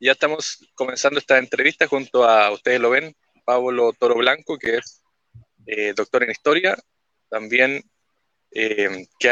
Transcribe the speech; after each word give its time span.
Ya 0.00 0.12
estamos 0.12 0.64
comenzando 0.76 1.18
esta 1.18 1.38
entrevista 1.38 1.88
junto 1.88 2.24
a, 2.24 2.52
ustedes 2.52 2.80
lo 2.80 2.90
ven, 2.90 3.16
Pablo 3.44 3.92
Toro 3.98 4.14
Blanco, 4.14 4.56
que 4.56 4.76
es 4.76 5.02
eh, 5.66 5.92
doctor 5.96 6.22
en 6.22 6.30
historia, 6.30 6.78
también 7.28 7.82
eh, 8.52 9.08
que 9.18 9.28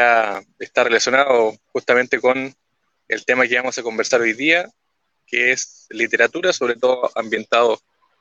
está 0.59 0.83
relacionado 0.83 1.57
justamente 1.67 2.21
con 2.21 2.53
el 3.07 3.25
tema 3.25 3.47
que 3.47 3.57
vamos 3.57 3.79
a 3.79 3.83
conversar 3.85 4.21
hoy 4.21 4.33
día, 4.33 4.69
que 5.25 5.53
es 5.53 5.87
literatura, 5.91 6.53
sobre 6.53 6.75
todo 6.75 7.13
ambientado 7.15 7.79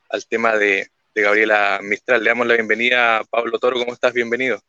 al 0.09 0.27
tema 0.27 0.55
de, 0.55 0.87
de 1.15 1.21
Gabriela 1.23 1.79
Mistral. 1.81 2.23
Le 2.23 2.29
damos 2.29 2.45
la 2.45 2.53
bienvenida 2.53 3.17
a 3.17 3.23
Pablo 3.23 3.57
Toro, 3.57 3.79
¿cómo 3.79 3.93
estás? 3.93 4.13
Bienvenido. 4.13 4.61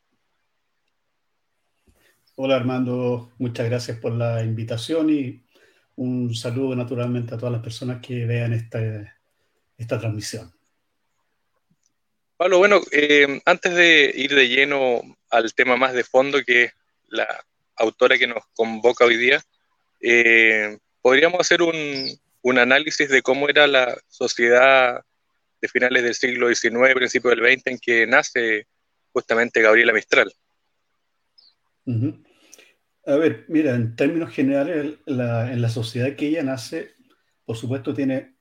Hola 2.36 2.56
Armando, 2.56 3.32
muchas 3.38 3.66
gracias 3.66 3.98
por 3.98 4.12
la 4.12 4.42
invitación 4.42 5.10
y 5.10 5.45
un 5.96 6.34
saludo 6.34 6.76
naturalmente 6.76 7.34
a 7.34 7.38
todas 7.38 7.52
las 7.52 7.62
personas 7.62 8.00
que 8.00 8.24
vean 8.26 8.52
esta, 8.52 8.80
esta 9.76 9.98
transmisión. 9.98 10.52
Pablo, 12.36 12.58
bueno, 12.58 12.80
eh, 12.92 13.40
antes 13.46 13.74
de 13.74 14.12
ir 14.14 14.34
de 14.34 14.48
lleno 14.48 15.00
al 15.30 15.54
tema 15.54 15.76
más 15.76 15.94
de 15.94 16.04
fondo, 16.04 16.42
que 16.44 16.64
es 16.64 16.72
la 17.08 17.26
autora 17.76 18.18
que 18.18 18.26
nos 18.26 18.44
convoca 18.54 19.06
hoy 19.06 19.16
día, 19.16 19.42
eh, 20.00 20.78
podríamos 21.00 21.40
hacer 21.40 21.62
un, 21.62 21.74
un, 22.42 22.58
análisis 22.58 23.08
de 23.08 23.22
cómo 23.22 23.48
era 23.48 23.66
la 23.66 23.96
sociedad 24.08 25.02
de 25.62 25.68
finales 25.68 26.02
del 26.02 26.14
siglo 26.14 26.54
XIX, 26.54 26.94
principio 26.94 27.30
del 27.30 27.40
XX, 27.40 27.66
en 27.66 27.78
que 27.78 28.06
nace 28.06 28.66
justamente 29.12 29.62
Gabriela 29.62 29.94
Mistral. 29.94 30.30
A 33.06 33.14
ver, 33.16 33.44
mira, 33.48 33.74
en 33.74 33.94
términos 33.94 34.32
generales, 34.32 34.98
en 35.06 35.62
la 35.62 35.68
sociedad 35.68 36.16
que 36.16 36.28
ella 36.28 36.42
nace, 36.42 36.90
por 37.44 37.56
supuesto, 37.56 37.94
tiene 37.94 38.36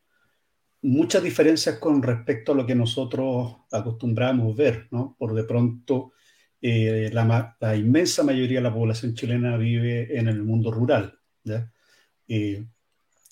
muchas 0.82 1.24
diferencias 1.24 1.80
con 1.80 2.02
respecto 2.02 2.52
a 2.52 2.56
lo 2.56 2.66
que 2.66 2.76
nosotros 2.76 3.58
acostumbramos 3.72 4.56
ver, 4.56 4.88
¿no? 4.92 5.16
Por 5.18 5.34
de 5.34 5.44
pronto, 5.44 6.14
eh, 6.62 7.10
la, 7.14 7.76
inmensa 7.76 8.24
mayoría 8.24 8.60
de 8.60 8.64
la 8.64 8.74
población 8.74 9.14
chilena 9.16 9.58
vive 9.58 10.18
en 10.18 10.28
el 10.28 10.44
mundo 10.44 10.72
rural, 10.72 11.20
eh, 12.28 12.66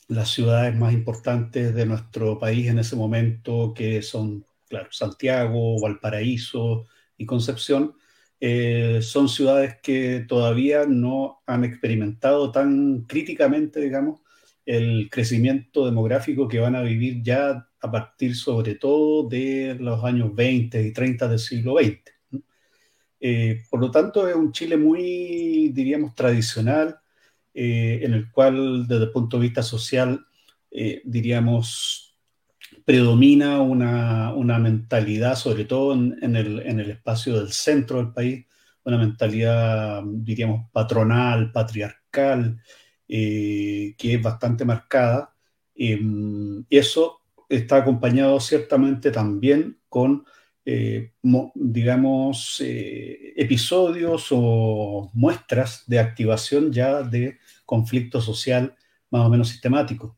las 0.08 0.30
ciudades 0.30 0.76
más 0.76 0.94
importantes 0.94 1.74
de 1.74 1.86
nuestro 1.86 2.38
país 2.40 2.68
en 2.68 2.80
ese 2.80 2.96
momento, 2.96 3.74
que 3.76 4.02
son, 4.02 4.46
claro, 4.70 4.90
Santiago, 4.92 5.80
Valparaíso 5.82 6.86
y 7.18 7.26
Concepción, 7.26 7.96
eh, 8.46 9.02
son 9.02 9.30
ciudades 9.30 9.78
que 9.82 10.26
todavía 10.28 10.86
no 10.86 11.42
han 11.46 11.64
experimentado 11.64 12.52
tan 12.52 13.04
críticamente, 13.04 13.80
digamos, 13.80 14.20
el 14.66 15.10
crecimiento 15.10 15.86
demográfico 15.86 16.50
que 16.50 16.60
van 16.60 16.76
a 16.76 16.82
vivir 16.82 17.24
ya 17.24 17.70
a 17.80 17.92
partir 17.92 18.36
sobre 18.36 18.76
todo 18.76 19.30
de 19.30 19.78
los 19.80 20.04
años 20.04 20.36
20 20.36 20.84
y 20.84 20.92
30 20.92 21.30
del 21.30 21.40
siglo 21.40 21.76
XX. 21.78 22.02
Eh, 23.22 23.64
por 23.70 23.80
lo 23.80 23.90
tanto, 23.90 24.28
es 24.28 24.36
un 24.36 24.52
Chile 24.52 24.76
muy, 24.76 25.70
diríamos, 25.74 26.14
tradicional, 26.14 27.00
eh, 27.54 28.02
en 28.04 28.14
el 28.14 28.30
cual 28.30 28.86
desde 28.90 29.06
el 29.06 29.12
punto 29.12 29.38
de 29.38 29.44
vista 29.44 29.64
social, 29.64 30.26
diríamos, 31.06 32.13
predomina 32.86 33.62
una, 33.62 34.34
una, 34.34 34.60
mentalidad, 34.60 35.36
sobre 35.36 35.66
todo 35.66 35.94
en, 35.94 36.36
el, 36.36 36.60
en, 36.60 36.80
el, 36.80 36.92
espacio 36.92 37.40
del 37.40 37.52
centro 37.52 37.98
del 37.98 38.14
país, 38.14 38.46
una 38.84 38.98
mentalidad, 38.98 40.04
diríamos, 40.06 40.70
patronal, 40.72 41.52
patriarcal, 41.52 42.62
eh, 43.08 43.96
que 43.98 44.16
es 44.16 44.22
bastante 44.22 44.66
marcada. 44.66 45.34
Y 45.76 45.98
eso 46.70 47.22
está 47.50 47.78
acompañado 47.78 48.40
ciertamente 48.40 49.12
también 49.12 49.80
con, 49.90 50.26
eh, 50.66 51.14
digamos, 51.56 52.62
eh, 52.62 53.34
episodios 53.38 54.28
o 54.32 55.10
muestras 55.14 55.84
de 55.88 56.00
activación 56.00 56.72
ya 56.72 57.02
de 57.04 57.40
conflicto 57.66 58.22
social 58.22 58.76
más 59.10 59.26
o 59.26 59.30
menos 59.30 59.50
sistemático 59.50 60.18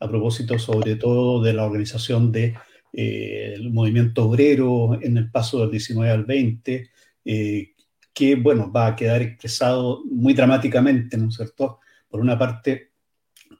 a 0.00 0.08
propósito 0.08 0.58
sobre 0.58 0.96
todo 0.96 1.42
de 1.42 1.52
la 1.52 1.64
organización 1.64 2.32
del 2.32 2.54
de, 2.92 3.54
el 3.54 3.70
movimiento 3.70 4.24
obrero 4.24 4.98
en 5.00 5.16
el 5.16 5.30
paso 5.30 5.60
del 5.60 5.70
19 5.70 6.10
al 6.10 6.24
20, 6.24 6.90
eh, 7.24 7.74
que, 8.14 8.34
bueno, 8.34 8.72
va 8.72 8.88
a 8.88 8.96
quedar 8.96 9.22
expresado 9.22 10.02
muy 10.10 10.34
dramáticamente, 10.34 11.16
¿no 11.16 11.28
es 11.28 11.36
cierto? 11.36 11.80
Por 12.08 12.20
una 12.20 12.38
parte, 12.38 12.92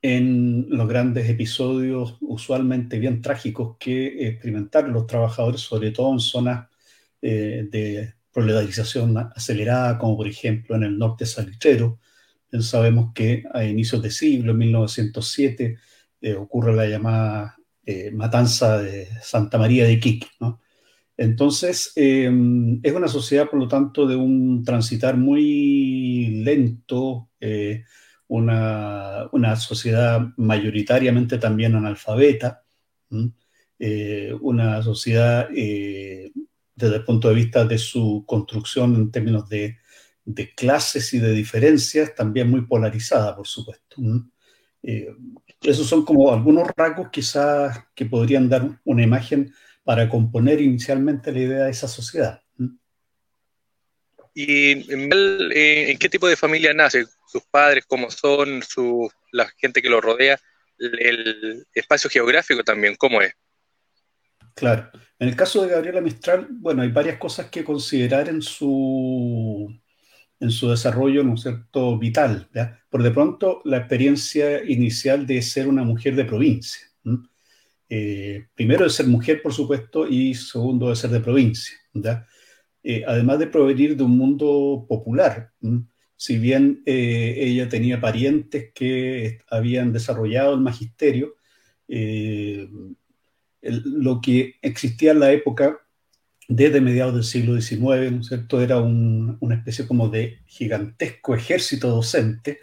en 0.03 0.67
los 0.69 0.89
grandes 0.89 1.29
episodios 1.29 2.17
usualmente 2.21 2.99
bien 2.99 3.21
trágicos 3.21 3.77
que 3.79 4.29
experimentaron 4.29 4.93
los 4.93 5.07
trabajadores, 5.07 5.61
sobre 5.61 5.91
todo 5.91 6.13
en 6.13 6.21
zonas 6.21 6.69
eh, 7.21 7.67
de 7.71 8.15
proletarización 8.33 9.17
acelerada, 9.19 9.99
como 9.99 10.17
por 10.17 10.29
ejemplo 10.29 10.77
en 10.77 10.85
el 10.85 10.99
norte 10.99 11.27
salitrero. 11.27 11.99
Sabemos 12.61 13.13
que 13.15 13.45
a 13.53 13.65
inicios 13.65 14.01
de 14.03 14.11
siglo, 14.11 14.53
en 14.53 14.59
1907, 14.59 15.77
eh, 16.21 16.35
ocurre 16.35 16.75
la 16.75 16.87
llamada 16.87 17.57
eh, 17.87 18.11
matanza 18.11 18.79
de 18.79 19.07
Santa 19.23 19.57
María 19.57 19.85
de 19.85 19.93
Iquique. 19.93 20.27
Entonces, 21.17 21.93
eh, 21.97 22.31
es 22.83 22.93
una 22.93 23.09
sociedad, 23.09 23.49
por 23.49 23.59
lo 23.61 23.69
tanto, 23.69 24.07
de 24.07 24.17
un 24.17 24.65
transitar 24.65 25.17
muy 25.17 26.43
lento, 26.45 27.31
una, 28.29 29.29
una, 29.33 29.57
sociedad 29.57 30.21
mayoritariamente 30.37 31.39
también 31.39 31.75
analfabeta, 31.75 32.63
una 34.41 34.83
sociedad, 34.83 35.49
desde 35.49 36.97
el 36.97 37.05
punto 37.05 37.29
de 37.29 37.35
vista 37.35 37.65
de 37.65 37.79
su 37.79 38.25
construcción 38.27 38.95
en 38.97 39.11
términos 39.11 39.49
de 39.49 39.79
clases 40.55 41.15
y 41.15 41.19
de 41.21 41.33
diferencias, 41.33 42.15
también 42.15 42.51
muy 42.51 42.63
polarizada, 42.63 43.35
por 43.35 43.47
supuesto. 43.47 43.97
Esos 45.61 45.87
son 45.87 46.05
como 46.05 46.33
algunos 46.33 46.69
rasgos 46.77 47.09
quizás 47.11 47.79
que 47.95 48.07
podrían 48.07 48.49
dar 48.49 48.81
una 48.85 49.03
imagen 49.03 49.53
para 49.85 50.09
componer 50.09 50.61
inicialmente 50.61 51.33
la 51.33 51.39
idea 51.39 51.65
de 51.65 51.71
esa 51.71 51.89
sociedad. 51.89 52.43
¿Y 54.35 54.71
eh, 54.93 55.91
en 55.91 55.99
qué 55.99 56.09
tipo 56.09 56.29
de 56.29 56.37
familia 56.37 56.73
nace? 56.73 57.07
¿Sus 57.27 57.43
padres 57.51 57.85
cómo 57.87 58.11
son? 58.11 58.63
Su, 58.63 59.11
¿La 59.33 59.49
gente 59.57 59.83
que 59.83 59.89
lo 59.89 60.01
rodea? 60.01 60.39
¿El 60.79 61.67
espacio 61.73 62.09
geográfico 62.09 62.63
también 62.63 62.95
cómo 62.95 63.21
es? 63.21 63.33
Claro. 64.55 64.91
En 65.19 65.29
el 65.29 65.35
caso 65.35 65.63
de 65.63 65.71
Gabriela 65.71 66.01
Mistral, 66.01 66.47
bueno, 66.51 66.83
hay 66.83 66.91
varias 66.91 67.19
cosas 67.19 67.51
que 67.51 67.65
considerar 67.65 68.29
en 68.29 68.41
su 68.41 69.69
en 70.41 70.51
su 70.51 70.69
desarrollo, 70.69 71.25
¿no 71.25 71.35
es 71.35 71.43
cierto?, 71.43 71.99
vital. 71.99 72.49
Por 72.89 73.03
de 73.03 73.11
pronto, 73.11 73.61
la 73.65 73.79
experiencia 73.79 74.65
inicial 74.65 75.27
de 75.27 75.43
ser 75.43 75.69
una 75.69 75.83
mujer 75.85 76.15
de 76.15 76.25
provincia. 76.25 76.87
Eh, 77.89 78.47
primero 78.55 78.85
de 78.85 78.91
ser 78.91 79.07
mujer, 79.07 79.43
por 79.43 79.53
supuesto, 79.53 80.07
y 80.07 80.35
segundo 80.35 80.91
de 80.91 80.97
ser 80.97 81.11
de 81.11 81.21
provincia. 81.21 81.77
Eh, 82.83 83.03
además 83.07 83.39
de 83.39 83.49
provenir 83.49 83.97
de 83.97 84.05
un 84.05 84.17
mundo 84.17 84.87
popular. 84.89 85.53
Si 86.17 86.39
bien 86.39 86.83
eh, 86.87 87.35
ella 87.39 87.69
tenía 87.69 88.01
parientes 88.01 88.73
que 88.75 89.41
habían 89.51 89.93
desarrollado 89.93 90.55
el 90.55 90.61
magisterio, 90.61 91.35
lo 93.63 94.21
que 94.21 94.55
existía 94.63 95.13
en 95.13 95.21
la 95.21 95.33
época 95.33 95.81
desde 96.49 96.81
mediados 96.81 97.15
del 97.15 97.25
siglo 97.25 97.61
XIX, 97.61 98.11
¿no 98.13 98.21
es 98.21 98.29
cierto? 98.29 98.61
Era 98.63 98.81
una 98.81 99.55
especie 99.55 99.87
como 99.87 100.09
de 100.09 100.41
gigantesco 100.47 101.35
ejército 101.35 101.89
docente 101.89 102.61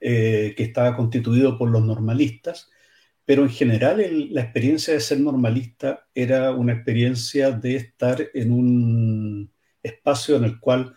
eh, 0.00 0.54
que 0.56 0.64
estaba 0.64 0.96
constituido 0.96 1.56
por 1.58 1.70
los 1.70 1.84
normalistas, 1.84 2.70
pero 3.24 3.42
en 3.42 3.50
general 3.50 4.02
la 4.32 4.42
experiencia 4.42 4.94
de 4.94 5.00
ser 5.00 5.20
normalista 5.20 6.08
era 6.14 6.52
una 6.52 6.72
experiencia 6.74 7.50
de 7.52 7.76
estar 7.76 8.28
en 8.34 8.52
un 8.52 9.52
espacio 9.82 10.36
en 10.36 10.44
el 10.44 10.60
cual 10.60 10.96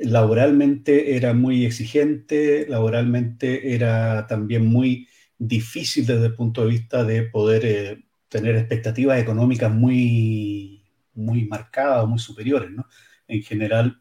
laboralmente 0.00 1.16
era 1.16 1.34
muy 1.34 1.64
exigente, 1.66 2.66
laboralmente 2.68 3.74
era 3.74 4.26
también 4.26 4.66
muy 4.66 5.08
difícil 5.38 6.06
desde 6.06 6.26
el 6.26 6.34
punto 6.34 6.62
de 6.62 6.70
vista 6.70 7.04
de 7.04 7.22
poder 7.24 7.64
eh, 7.64 8.04
tener 8.28 8.56
expectativas 8.56 9.20
económicas 9.20 9.72
muy 9.72 10.77
muy 11.18 11.44
marcadas 11.46 12.06
muy 12.06 12.18
superiores. 12.18 12.70
¿no? 12.70 12.86
En 13.26 13.42
general, 13.42 14.00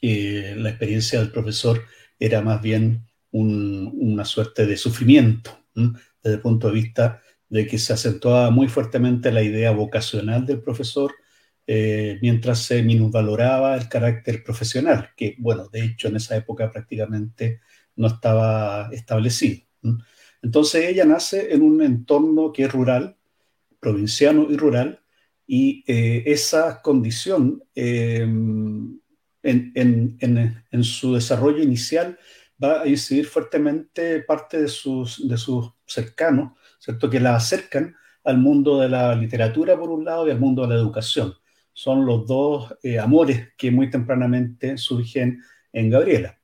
eh, 0.00 0.54
la 0.56 0.70
experiencia 0.70 1.20
del 1.20 1.30
profesor 1.30 1.82
era 2.18 2.42
más 2.42 2.60
bien 2.60 3.06
una 3.30 4.24
suerte 4.26 4.66
de 4.66 4.76
sufrimiento, 4.76 5.58
desde 5.74 6.36
el 6.36 6.40
punto 6.40 6.68
de 6.68 6.74
vista 6.74 7.22
de 7.48 7.66
que 7.66 7.78
se 7.78 7.92
acentuaba 7.92 8.50
muy 8.50 8.68
fuertemente 8.68 9.32
la 9.32 9.42
idea 9.42 9.70
vocacional 9.70 10.44
del 10.44 10.60
profesor, 10.60 11.14
eh, 11.66 12.18
mientras 12.20 12.60
se 12.60 12.82
minusvaloraba 12.82 13.76
el 13.76 13.88
carácter 13.88 14.42
profesional, 14.42 15.10
que, 15.16 15.36
bueno, 15.38 15.68
de 15.68 15.84
hecho 15.84 16.08
en 16.08 16.16
esa 16.16 16.36
época 16.36 16.70
prácticamente 16.70 17.60
no 17.96 18.08
estaba 18.08 18.88
establecido. 18.92 19.62
Entonces 20.42 20.86
ella 20.86 21.04
nace 21.04 21.54
en 21.54 21.62
un 21.62 21.82
entorno 21.82 22.52
que 22.52 22.64
es 22.64 22.72
rural, 22.72 23.16
provinciano 23.80 24.48
y 24.50 24.56
rural, 24.56 25.01
y 25.54 25.84
eh, 25.86 26.22
esa 26.24 26.80
condición 26.80 27.62
eh, 27.74 28.22
en, 29.42 30.82
su 30.82 31.12
desarrollo 31.12 31.62
inicial 31.62 32.18
va 32.62 32.80
a 32.80 32.88
incidir 32.88 33.26
fuertemente 33.26 34.20
parte 34.22 34.62
de 34.62 34.68
sus, 34.68 35.28
de 35.28 35.36
sus 35.36 35.74
cercanos, 35.84 36.54
¿cierto? 36.78 37.10
que 37.10 37.20
la 37.20 37.36
acercan 37.36 37.94
al 38.24 38.38
mundo 38.38 38.80
de 38.80 38.88
la 38.88 39.14
literatura 39.14 39.78
por 39.78 39.90
un 39.90 40.06
lado 40.06 40.26
y 40.26 40.30
al 40.30 40.40
mundo 40.40 40.62
de 40.62 40.68
la 40.68 40.80
educación. 40.80 41.34
Son 41.74 42.06
los 42.06 42.26
dos 42.26 42.74
eh, 42.82 42.98
amores 42.98 43.50
que 43.58 43.70
muy 43.70 43.90
tempranamente 43.90 44.78
surgen 44.78 45.42
en 45.70 45.90
Gabriela. 45.90 46.40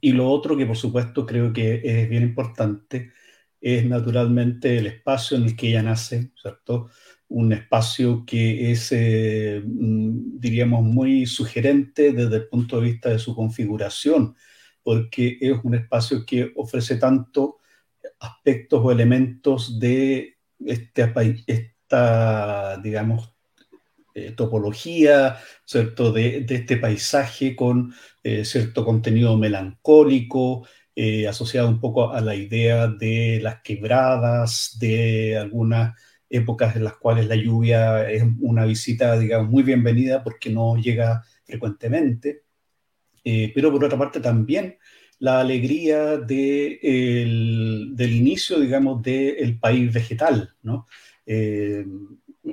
Y 0.00 0.12
lo 0.12 0.30
otro 0.30 0.56
que 0.56 0.66
por 0.66 0.76
supuesto 0.76 1.26
creo 1.26 1.52
que 1.52 1.80
es 1.82 2.08
bien 2.08 2.22
importante 2.22 3.10
es 3.60 3.84
naturalmente 3.84 4.78
el 4.78 4.86
espacio 4.86 5.36
en 5.36 5.42
el 5.42 5.56
que 5.56 5.70
ella 5.70 5.82
nace, 5.82 6.30
¿cierto? 6.40 6.90
Un 7.30 7.52
espacio 7.52 8.24
que 8.26 8.72
es, 8.72 8.90
eh, 8.90 9.62
mm, 9.64 10.40
diríamos, 10.40 10.82
muy 10.82 11.26
sugerente 11.26 12.12
desde 12.12 12.36
el 12.36 12.48
punto 12.48 12.80
de 12.80 12.90
vista 12.90 13.10
de 13.10 13.20
su 13.20 13.36
configuración, 13.36 14.34
porque 14.82 15.38
es 15.40 15.52
un 15.62 15.74
espacio 15.76 16.26
que 16.26 16.52
ofrece 16.56 16.96
tanto 16.96 17.58
aspectos 18.18 18.80
o 18.84 18.90
elementos 18.90 19.78
de 19.78 20.38
este, 20.66 21.12
esta, 21.46 22.78
digamos, 22.78 23.32
eh, 24.14 24.32
topología, 24.32 25.38
¿cierto? 25.64 26.12
De, 26.12 26.44
este 26.48 26.78
paisaje 26.78 27.54
con 27.54 27.94
eh, 28.24 28.44
cierto 28.44 28.84
contenido 28.84 29.36
melancólico, 29.36 30.66
asociado 31.28 31.68
un 31.68 31.80
poco 31.80 32.12
a 32.12 32.20
la 32.20 32.34
idea 32.34 32.86
de 32.88 33.40
las 33.42 33.62
quebradas, 33.62 34.76
de 34.78 35.38
algunas 35.38 35.94
épocas 36.30 36.76
en 36.76 36.84
las 36.84 36.94
cuales 36.94 37.26
la 37.26 37.36
lluvia 37.36 38.08
es 38.10 38.24
una 38.40 38.64
visita, 38.64 39.18
digamos, 39.18 39.50
muy 39.50 39.62
bienvenida 39.62 40.22
porque 40.24 40.50
no 40.50 40.76
llega 40.76 41.22
frecuentemente. 41.44 42.44
pero 43.22 43.70
por 43.72 43.84
otra 43.84 43.98
parte 43.98 44.20
también 44.20 44.78
la 45.18 45.40
alegría 45.40 46.16
de 46.16 46.78
del 47.94 48.12
inicio, 48.12 48.60
digamos, 48.60 49.02
del 49.02 49.58
país 49.58 49.92
vegetal, 49.92 50.54
¿no? 50.62 50.86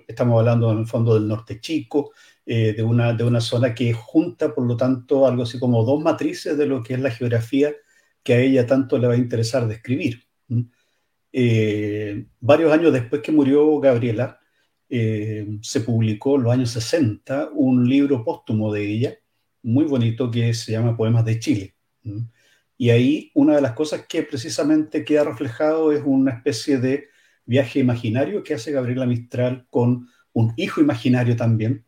estamos 0.08 0.40
hablando 0.40 0.72
en 0.72 0.80
el 0.80 0.88
fondo 0.88 1.14
del 1.14 1.28
norte 1.28 1.60
chico, 1.60 2.12
eh, 2.46 2.74
de, 2.74 2.84
una, 2.84 3.14
de 3.14 3.24
una 3.24 3.42
zona 3.42 3.74
que 3.74 3.94
junta, 3.94 4.54
por 4.54 4.66
lo 4.66 4.78
tanto, 4.78 5.28
algo 5.28 5.44
así 5.44 5.60
como 5.60 5.84
dos 5.84 6.02
matrices 6.02 6.58
de 6.58 6.66
lo 6.66 6.84
que 6.84 6.94
es 6.96 7.00
la 7.00 7.12
geografía 7.12 7.74
que 8.24 8.34
a 8.34 8.40
ella 8.40 8.66
tanto 8.66 8.98
le 8.98 9.08
va 9.08 9.14
a 9.14 9.18
interesar 9.18 9.68
describir. 9.68 10.28
Eh, 11.40 12.26
varios 12.40 12.74
años 12.74 12.92
después 12.92 13.22
que 13.22 13.32
murió 13.32 13.80
Gabriela, 13.80 14.40
eh, 14.90 15.60
se 15.62 15.82
publicó 15.82 16.36
en 16.36 16.42
los 16.42 16.52
años 16.52 16.72
60 16.72 17.52
un 17.54 17.88
libro 17.88 18.24
póstumo 18.24 18.74
de 18.74 18.92
ella, 18.92 19.14
muy 19.62 19.86
bonito, 19.86 20.32
que 20.32 20.52
se 20.56 20.72
llama 20.72 20.98
Poemas 20.98 21.24
de 21.26 21.40
Chile. 21.40 21.76
Y 22.76 22.90
ahí 22.90 23.32
una 23.36 23.56
de 23.56 23.62
las 23.62 23.74
cosas 23.74 24.08
que 24.10 24.24
precisamente 24.24 25.06
queda 25.06 25.26
reflejado 25.26 25.92
es 25.92 26.02
una 26.04 26.32
especie 26.32 26.80
de 26.80 27.10
viaje 27.46 27.82
imaginario 27.82 28.42
que 28.42 28.56
hace 28.56 28.72
Gabriela 28.72 29.06
Mistral 29.06 29.68
con 29.70 30.08
un 30.34 30.54
hijo 30.58 30.82
imaginario 30.82 31.36
también 31.36 31.86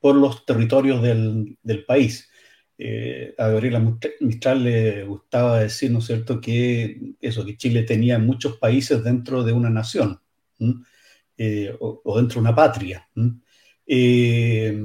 por 0.00 0.16
los 0.16 0.44
territorios 0.44 1.00
del, 1.02 1.84
país. 1.86 2.28
Eh, 2.86 3.34
a 3.38 3.48
Gabriela 3.48 3.80
Mistral 4.20 4.62
le 4.62 5.04
gustaba 5.04 5.60
decir, 5.60 5.90
¿no 5.90 6.00
es 6.00 6.06
cierto?, 6.06 6.38
que 6.38 7.14
eso, 7.18 7.44
que 7.44 7.56
Chile 7.56 7.82
tenía 7.84 8.18
muchos 8.18 8.58
países 8.58 9.02
dentro 9.02 9.42
de 9.42 9.52
una 9.52 9.70
nación 9.70 10.20
eh, 11.38 11.74
o, 11.80 12.16
dentro 12.18 12.34
de 12.34 12.40
una 12.40 12.54
patria. 12.54 13.08
Eh, 13.86 14.78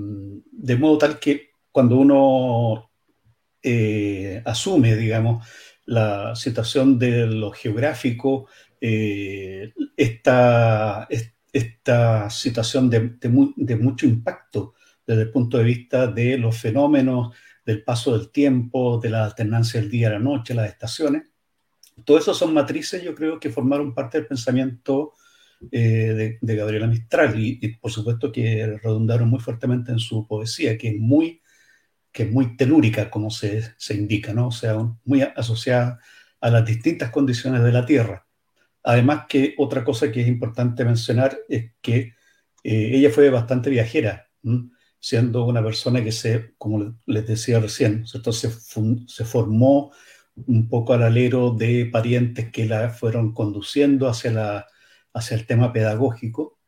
de 0.52 0.76
modo 0.78 0.98
tal 0.98 1.20
que 1.20 1.50
cuando 1.72 1.98
uno 1.98 2.90
asume, 4.46 4.96
digamos, 4.96 5.46
la 5.86 6.36
situación 6.36 6.98
de 6.98 7.26
lo 7.28 7.52
geográfico, 7.52 8.48
eh, 8.80 9.74
esta, 9.98 11.08
esta, 11.52 12.30
situación 12.30 12.90
de, 12.90 13.76
mucho 13.76 14.06
impacto 14.06 14.76
desde 15.06 15.24
el 15.24 15.32
punto 15.32 15.58
de 15.58 15.64
vista 15.66 16.08
de 16.08 16.38
los 16.38 16.58
fenómenos, 16.58 17.36
del 17.70 17.84
paso 17.84 18.18
del 18.18 18.32
tiempo, 18.32 18.98
de 18.98 19.12
la 19.12 19.26
alternancia 19.26 19.80
del 19.80 19.92
día 19.92 20.08
a 20.08 20.14
la 20.14 20.20
noche, 20.20 20.56
las 20.56 20.70
estaciones. 20.70 21.26
Todo 22.04 22.18
eso 22.18 22.34
son 22.34 22.52
matrices, 22.52 23.04
yo 23.04 23.14
creo, 23.14 23.40
que 23.40 23.52
formaron 23.52 23.94
parte 23.94 24.18
del 24.18 24.26
pensamiento 24.26 25.14
eh, 25.72 26.40
de, 26.42 26.56
Gabriela 26.56 26.88
Mistral 26.88 27.40
y, 27.40 27.76
por 27.76 27.92
supuesto 27.92 28.32
que 28.32 28.80
redundaron 28.82 29.30
muy 29.30 29.40
fuertemente 29.40 29.92
en 29.92 30.00
su 30.00 30.26
poesía, 30.26 30.80
que 30.80 30.90
es 30.90 30.98
muy, 30.98 31.44
que 32.12 32.24
es 32.24 32.32
muy 32.32 32.58
telúrica, 32.58 33.12
como 33.12 33.30
se, 33.30 33.62
se 33.78 33.94
indica, 33.94 34.34
¿no? 34.34 34.48
o 34.48 34.52
sea, 34.52 34.76
muy 35.06 35.22
asociada 35.22 36.00
a 36.42 36.50
las 36.50 36.66
distintas 36.66 37.12
condiciones 37.12 37.64
de 37.64 37.72
la 37.72 37.86
Tierra. 37.86 38.26
Además 38.84 39.26
que 39.30 39.54
otra 39.60 39.84
cosa 39.84 40.12
que 40.12 40.22
es 40.22 40.28
importante 40.28 40.84
mencionar 40.86 41.38
es 41.48 41.72
que 41.82 42.14
eh, 42.64 42.92
ella 42.94 43.12
fue 43.12 43.30
bastante 43.30 43.70
viajera, 43.70 44.28
siendo 45.00 45.46
una 45.46 45.64
persona 45.64 46.04
que 46.04 46.12
se, 46.12 46.54
como 46.58 46.96
les 47.06 47.28
decía 47.28 47.60
recién, 47.60 48.06
Se, 48.06 48.20
se 48.32 49.26
formó 49.26 49.92
un 50.48 50.70
poco 50.70 50.94
al 50.94 51.04
alero 51.04 51.52
de 51.52 51.86
parientes 51.86 52.52
que 52.52 52.66
la 52.66 52.90
fueron 52.90 53.34
conduciendo 53.34 54.08
hacia, 54.08 54.32
la, 54.32 54.68
hacia 55.14 55.36
el 55.38 55.46
tema 55.46 55.74
pedagógico. 55.74 56.60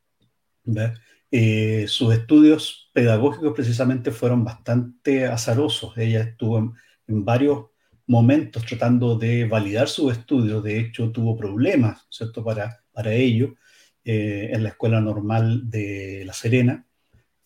Eh, 1.32 1.86
sus 1.88 2.14
estudios 2.14 2.90
pedagógicos 2.94 3.54
precisamente 3.54 4.12
fueron 4.12 4.44
bastante 4.44 5.26
azarosos. 5.26 5.98
Ella 5.98 6.22
estuvo 6.22 6.76
en 7.08 7.26
varios 7.26 7.68
momentos 8.08 8.66
tratando 8.66 9.18
de 9.18 9.46
validar 9.46 9.88
sus 9.88 10.12
estudios, 10.12 10.64
de 10.64 10.80
hecho 10.80 11.12
tuvo 11.12 11.38
problemas, 11.38 12.06
¿cierto?, 12.10 12.44
para, 12.44 12.84
para 12.92 13.14
ello 13.14 13.56
eh, 14.04 14.50
en 14.52 14.64
la 14.64 14.70
Escuela 14.70 15.00
Normal 15.00 15.70
de 15.70 16.24
La 16.26 16.34
Serena. 16.34 16.86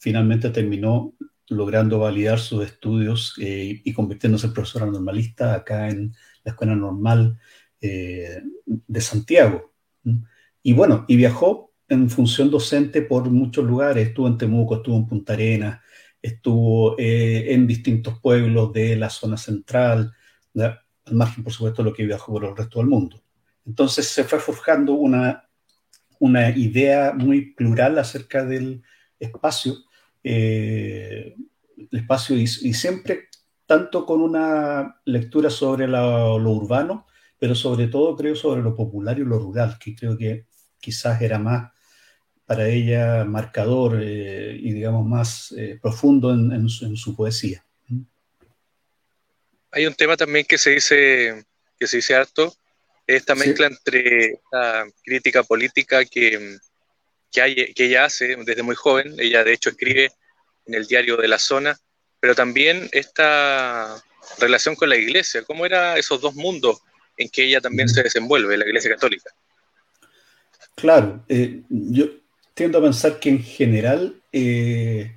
Finalmente 0.06 0.52
terminó 0.52 1.16
logrando 1.50 1.98
validar 1.98 2.38
sus 2.38 2.64
estudios 2.64 3.34
eh, 3.42 3.82
y 3.84 3.92
convirtiéndose 3.92 4.46
en 4.46 4.54
profesora 4.54 4.86
normalista 4.86 5.56
acá 5.56 5.90
en 5.90 6.14
la 6.44 6.52
Escuela 6.52 6.76
Normal 6.76 7.40
eh, 7.82 8.40
de 8.66 9.02
Santiago. 9.02 9.74
Y 10.62 10.74
bueno, 10.74 11.06
y 11.08 11.16
viajó 11.16 11.74
en 11.88 12.08
función 12.12 12.52
docente 12.52 13.02
por 13.02 13.32
muchos 13.32 13.66
lugares, 13.66 14.10
estuvo 14.10 14.28
en 14.28 14.38
Temuco, 14.38 14.76
estuvo 14.76 14.96
en 14.96 15.08
Punta 15.08 15.34
Arenas, 15.34 15.82
estuvo 16.22 16.96
en 17.00 17.66
distintos 17.66 18.20
pueblos 18.20 18.74
de 18.74 18.98
la 18.98 19.10
zona 19.10 19.38
central, 19.38 20.14
al 20.54 20.82
margen, 21.14 21.44
por 21.44 21.52
supuesto, 21.52 21.82
de 21.82 21.90
lo 21.90 21.96
que 21.96 22.06
viajó 22.06 22.32
por 22.32 22.46
el 22.46 22.56
resto 22.56 22.78
del 22.78 22.90
mundo. 22.90 23.24
Entonces 23.66 24.08
se 24.08 24.24
fue 24.24 24.38
forjando 24.38 24.94
una, 24.94 25.50
una 26.20 26.52
idea 26.52 27.12
muy 27.12 27.56
plural 27.56 27.98
acerca 27.98 28.46
del 28.46 28.84
espacio, 29.20 29.85
eh, 30.28 31.36
el 31.78 32.00
espacio 32.00 32.36
y, 32.36 32.48
siempre 32.48 33.30
tanto 33.68 34.08
con 34.08 34.22
una 34.22 35.00
lectura 35.06 35.52
sobre 35.52 35.88
lo, 35.88 36.36
urbano, 36.36 37.06
pero 37.38 37.54
sobre 37.54 37.88
todo 37.88 38.16
creo 38.16 38.36
sobre 38.36 38.64
lo 38.64 38.76
popular 38.76 39.20
y 39.20 39.24
lo 39.24 39.38
rural, 39.38 39.78
que 39.80 39.96
creo 39.96 40.18
que 40.18 40.48
quizás 40.80 41.22
era 41.22 41.38
más 41.38 41.72
para 42.46 42.68
ella 42.68 43.24
marcador 43.24 44.00
eh, 44.02 44.58
y 44.60 44.74
digamos 44.74 45.06
más 45.06 45.54
eh, 45.58 45.78
profundo 45.80 46.34
en 46.34 46.70
su 46.70 47.16
poesía. 47.16 47.64
Hay 49.70 49.86
un 49.86 49.94
tema 49.94 50.18
también 50.18 50.46
que 50.46 50.58
se 50.58 50.72
dice, 50.72 51.46
que 51.78 51.86
se 51.86 51.98
dice 51.98 52.16
harto, 52.16 52.56
esta 53.06 53.36
mezcla 53.36 53.68
entre 53.68 54.40
la 54.52 54.88
crítica 55.04 55.44
política 55.44 56.04
que, 56.06 56.58
que, 57.44 57.74
que, 57.74 57.86
ella 57.86 58.06
hace 58.06 58.36
desde 58.46 58.64
muy 58.64 58.76
joven, 58.76 59.16
ella 59.20 59.44
de 59.44 59.54
hecho 59.54 59.70
escribe 59.70 60.12
en 60.66 60.74
el 60.74 60.88
diario 60.88 61.18
de 61.18 61.28
la 61.28 61.40
zona, 61.40 61.78
pero 62.20 62.34
también 62.36 62.90
esta 62.92 64.02
relación 64.40 64.76
con 64.76 64.90
la 64.90 64.96
iglesia, 64.96 65.44
cómo 65.44 65.66
eran 65.66 65.98
esos 65.98 66.22
dos 66.22 66.36
mundos 66.36 66.80
en 67.18 67.30
que 67.30 67.44
ella 67.44 67.62
también 67.62 67.88
se 67.88 68.04
desenvuelve, 68.04 68.58
la 68.58 68.66
iglesia 68.66 68.92
católica. 68.92 69.30
Claro, 70.76 71.24
eh, 71.30 71.62
yo 71.70 72.08
tiendo 72.54 72.80
a 72.80 72.82
pensar 72.82 73.20
que 73.20 73.30
en 73.30 73.44
general 73.44 74.22
eh, 74.32 75.16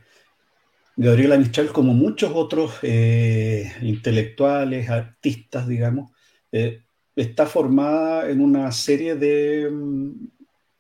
Gabriela 1.01 1.39
Mistral, 1.39 1.73
como 1.73 1.95
muchos 1.95 2.33
otros 2.35 2.75
eh, 2.83 3.73
intelectuales, 3.83 4.91
artistas, 4.91 5.69
digamos, 5.69 6.11
eh, 6.51 6.83
está 7.15 7.47
formada 7.47 8.29
en 8.29 8.41
una 8.41 8.73
serie 8.73 9.15
de 9.15 9.71
mm, 9.71 10.13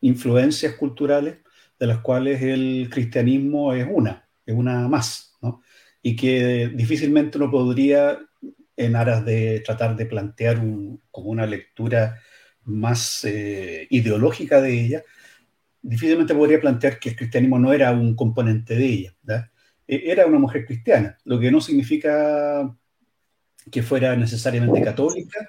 influencias 0.01 0.75
culturales 0.75 1.39
de 1.79 1.87
las 1.87 1.99
cuales 1.99 2.43
el 2.43 2.89
cristianismo 2.91 3.73
es 3.73 3.87
una, 3.91 4.29
es 4.45 4.55
una 4.55 4.89
más. 4.89 5.39
Y 6.03 6.17
que 6.17 6.69
difícilmente 6.75 7.39
uno 7.39 7.51
podría, 7.51 8.19
en 8.77 8.97
aras 8.97 9.25
de 9.25 9.61
tratar 9.61 9.97
de 9.97 10.07
plantear 10.07 10.59
como 11.11 11.29
una 11.31 11.47
lectura 11.47 12.21
más 12.65 13.25
ideológica 13.25 14.61
de 14.61 14.81
ella, 14.81 15.05
difícilmente 15.83 16.35
podría 16.35 16.61
plantear 16.61 16.99
que 16.99 17.11
el 17.11 17.17
cristianismo 17.17 17.59
no 17.59 17.73
era 17.73 17.93
un 17.93 18.15
componente 18.15 18.75
de 18.77 18.85
ella. 18.85 19.17
E, 19.87 20.11
era 20.11 20.27
una 20.27 20.39
mujer 20.39 20.67
cristiana, 20.67 21.19
lo 21.25 21.41
que 21.41 21.51
no 21.51 21.61
significa 21.61 22.75
que 23.71 23.83
fuera 23.83 24.17
necesariamente 24.17 24.83
católica 24.83 25.49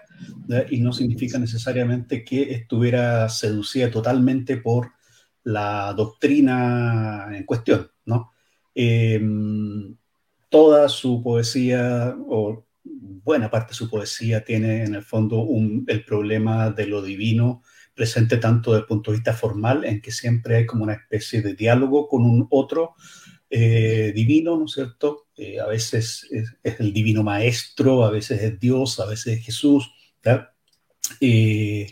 y 0.69 0.81
no 0.81 0.91
significa 0.93 1.37
necesariamente 1.37 2.23
que 2.23 2.51
estuviera 2.53 3.29
seducida 3.29 3.91
totalmente 3.91 4.57
por 4.57 4.91
la 5.43 5.93
doctrina 5.93 7.27
en 7.31 7.43
cuestión. 7.43 7.89
¿no? 8.05 8.31
Em, 8.73 9.95
toda 10.49 10.89
su 10.89 11.21
poesía, 11.21 12.15
o 12.27 12.65
buena 12.83 13.49
parte 13.49 13.69
de 13.69 13.75
su 13.75 13.89
poesía, 13.89 14.43
tiene 14.43 14.83
en 14.83 14.95
el 14.95 15.03
fondo 15.03 15.47
el 15.87 16.03
problema 16.03 16.71
de 16.71 16.87
lo 16.87 17.01
divino 17.01 17.61
presente 17.93 18.37
tanto 18.37 18.71
desde 18.71 18.83
el 18.83 18.87
punto 18.87 19.11
de 19.11 19.17
vista 19.17 19.33
formal, 19.33 19.83
en 19.83 20.01
que 20.01 20.11
siempre 20.11 20.55
hay 20.55 20.65
como 20.65 20.83
una 20.83 20.93
especie 20.93 21.41
de 21.41 21.53
diálogo 21.53 22.07
con 22.07 22.23
un 22.23 22.47
otro 22.49 22.95
eh, 23.49 24.11
divino, 24.15 24.57
¿no 24.57 24.65
es 24.65 24.73
cierto? 24.73 25.27
Eh, 25.35 25.59
a 25.59 25.67
veces 25.67 26.27
es, 26.31 26.79
el 26.79 26.93
divino 26.93 27.23
maestro, 27.23 28.03
a 28.03 28.11
veces 28.11 28.41
es 28.41 28.59
Dios, 28.59 28.99
a 28.99 29.05
veces 29.05 29.37
es 29.37 29.45
Jesús, 29.45 29.91
eh, 31.21 31.87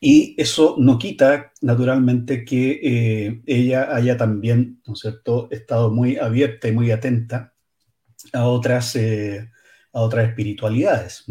y 0.00 0.34
eso 0.38 0.76
no 0.78 0.98
quita, 0.98 1.52
naturalmente, 1.60 2.44
que 2.44 3.40
ella 3.46 3.94
haya 3.94 4.16
también, 4.16 4.80
¿no 4.86 4.94
es 4.94 5.00
cierto?, 5.00 5.48
estado 5.50 5.90
muy 5.90 6.16
abierta 6.16 6.68
y 6.68 6.72
muy 6.72 6.90
atenta 6.92 7.54
a 8.32 8.46
otras, 8.46 8.96
a 8.96 10.00
otras 10.00 10.28
espiritualidades 10.28 11.24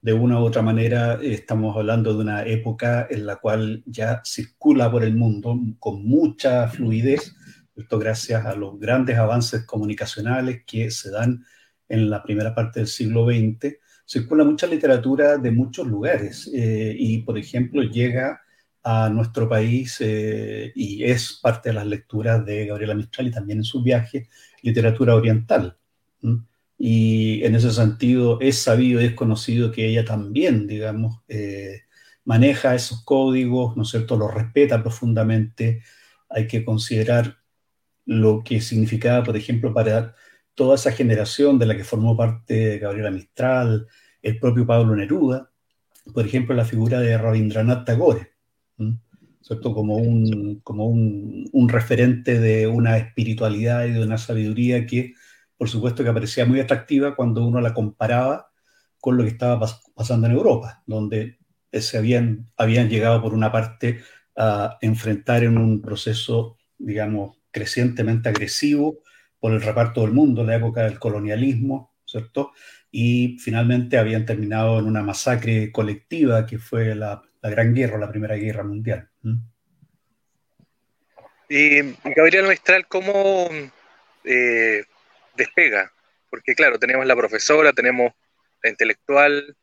de 0.00 0.12
una 0.12 0.40
u 0.40 0.44
otra 0.44 0.62
manera 0.62 1.18
estamos 1.22 1.76
hablando 1.76 2.14
de 2.14 2.20
una 2.20 2.44
época 2.44 3.06
en 3.10 3.26
la 3.26 3.36
cual 3.36 3.82
ya 3.86 4.22
circula 4.24 4.90
por 4.90 5.02
el 5.02 5.16
mundo 5.16 5.58
con 5.80 6.04
mucha 6.04 6.68
fluidez, 6.68 7.34
esto 7.82 7.98
gracias 7.98 8.44
a 8.44 8.54
los 8.54 8.78
grandes 8.78 9.16
avances 9.18 9.64
comunicacionales 9.64 10.62
que 10.66 10.90
se 10.90 11.10
dan 11.10 11.44
en 11.88 12.10
la 12.10 12.22
primera 12.22 12.54
parte 12.54 12.80
del 12.80 12.88
siglo 12.88 13.26
XX, 13.26 13.76
circula 14.04 14.44
mucha 14.44 14.66
literatura 14.66 15.38
de 15.38 15.50
muchos 15.50 15.86
lugares 15.86 16.50
eh, 16.54 16.94
y, 16.98 17.22
por 17.22 17.38
ejemplo, 17.38 17.82
llega 17.82 18.40
a 18.82 19.08
nuestro 19.08 19.48
país 19.48 19.96
eh, 20.00 20.72
y 20.74 21.04
es 21.04 21.38
parte 21.42 21.70
de 21.70 21.74
las 21.74 21.86
lecturas 21.86 22.44
de 22.44 22.66
Gabriela 22.66 22.94
Mistral 22.94 23.28
y 23.28 23.30
también 23.30 23.58
en 23.58 23.64
su 23.64 23.82
viaje, 23.82 24.28
literatura 24.62 25.14
oriental 25.14 25.76
y 26.78 27.42
en 27.44 27.56
ese 27.56 27.72
sentido 27.72 28.40
es 28.40 28.58
sabido 28.58 29.02
y 29.02 29.06
es 29.06 29.14
conocido 29.14 29.72
que 29.72 29.88
ella 29.88 30.04
también, 30.04 30.68
digamos, 30.68 31.20
eh, 31.28 31.82
maneja 32.24 32.74
esos 32.74 33.04
códigos, 33.04 33.76
¿no 33.76 33.82
es 33.82 33.88
cierto?, 33.90 34.16
los 34.16 34.32
respeta 34.32 34.80
profundamente. 34.80 35.82
Hay 36.30 36.46
que 36.46 36.64
considerar 36.64 37.38
lo 38.08 38.42
que 38.42 38.60
significaba, 38.60 39.22
por 39.22 39.36
ejemplo, 39.36 39.72
para 39.74 40.14
toda 40.54 40.76
esa 40.76 40.92
generación 40.92 41.58
de 41.58 41.66
la 41.66 41.76
que 41.76 41.84
formó 41.84 42.16
parte 42.16 42.78
Gabriela 42.78 43.10
Mistral, 43.10 43.86
el 44.22 44.40
propio 44.40 44.66
Pablo 44.66 44.96
Neruda, 44.96 45.50
por 46.14 46.26
ejemplo, 46.26 46.54
la 46.54 46.64
figura 46.64 47.00
de 47.00 47.18
Rabindranath 47.18 47.84
Tagore, 47.84 48.32
¿cierto? 49.42 49.74
Como, 49.74 49.96
un, 49.96 50.60
como 50.64 50.86
un, 50.86 51.48
un 51.52 51.68
referente 51.68 52.40
de 52.40 52.66
una 52.66 52.96
espiritualidad 52.96 53.84
y 53.86 53.92
de 53.92 54.02
una 54.02 54.18
sabiduría 54.18 54.86
que 54.86 55.12
por 55.58 55.68
supuesto 55.68 56.02
que 56.02 56.08
aparecía 56.08 56.46
muy 56.46 56.60
atractiva 56.60 57.16
cuando 57.16 57.44
uno 57.44 57.60
la 57.60 57.74
comparaba 57.74 58.50
con 59.00 59.16
lo 59.16 59.24
que 59.24 59.30
estaba 59.30 59.60
pasando 59.94 60.26
en 60.26 60.32
Europa, 60.32 60.82
donde 60.86 61.38
se 61.72 61.98
habían, 61.98 62.50
habían 62.56 62.88
llegado 62.88 63.20
por 63.20 63.34
una 63.34 63.52
parte 63.52 64.00
a 64.36 64.78
enfrentar 64.80 65.42
en 65.42 65.58
un 65.58 65.82
proceso, 65.82 66.56
digamos, 66.78 67.37
crecientemente 67.50 68.28
agresivo 68.28 69.02
por 69.40 69.52
el 69.52 69.62
reparto 69.62 70.02
del 70.02 70.12
mundo, 70.12 70.40
en 70.40 70.48
la 70.48 70.56
época 70.56 70.82
del 70.82 70.98
colonialismo, 70.98 71.94
¿cierto? 72.04 72.52
Y 72.90 73.38
finalmente 73.38 73.98
habían 73.98 74.26
terminado 74.26 74.78
en 74.78 74.86
una 74.86 75.02
masacre 75.02 75.70
colectiva 75.70 76.46
que 76.46 76.58
fue 76.58 76.94
la, 76.94 77.22
Gran 77.42 77.74
Guerra, 77.74 77.98
la 77.98 78.10
Primera 78.10 78.34
Guerra 78.34 78.64
Mundial. 78.64 79.08
Y 81.48 81.94
Gabriel 82.04 82.46
Maestral, 82.46 82.86
¿cómo 82.88 83.48
eh, 84.24 84.84
despega, 85.36 85.90
porque 86.28 86.54
claro, 86.54 86.78
tenemos 86.78 87.06
la 87.06 87.16
profesora, 87.16 87.72
tenemos 87.72 88.12
la 88.62 88.70
intelectual, 88.70 89.56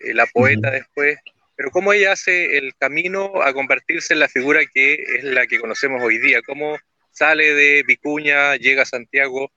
eh, 0.00 0.12
la 0.12 0.26
poeta 0.26 0.70
después, 0.70 1.18
pero 1.56 1.70
cómo 1.70 1.92
ella 1.92 2.12
hace 2.12 2.58
el 2.58 2.74
camino 2.76 3.42
a 3.42 3.52
convertirse 3.54 4.12
en 4.12 4.20
la 4.20 4.28
figura 4.28 4.60
que 4.72 4.94
es 4.94 5.24
la 5.24 5.46
que 5.46 5.58
conocemos 5.58 6.02
hoy 6.02 6.18
día, 6.18 6.40
cómo 6.42 6.78
sale 7.10 7.54
de 7.54 7.82
Vicuña, 7.86 8.56
llega 8.56 8.82
a 8.82 8.86
Santiago, 8.86 9.50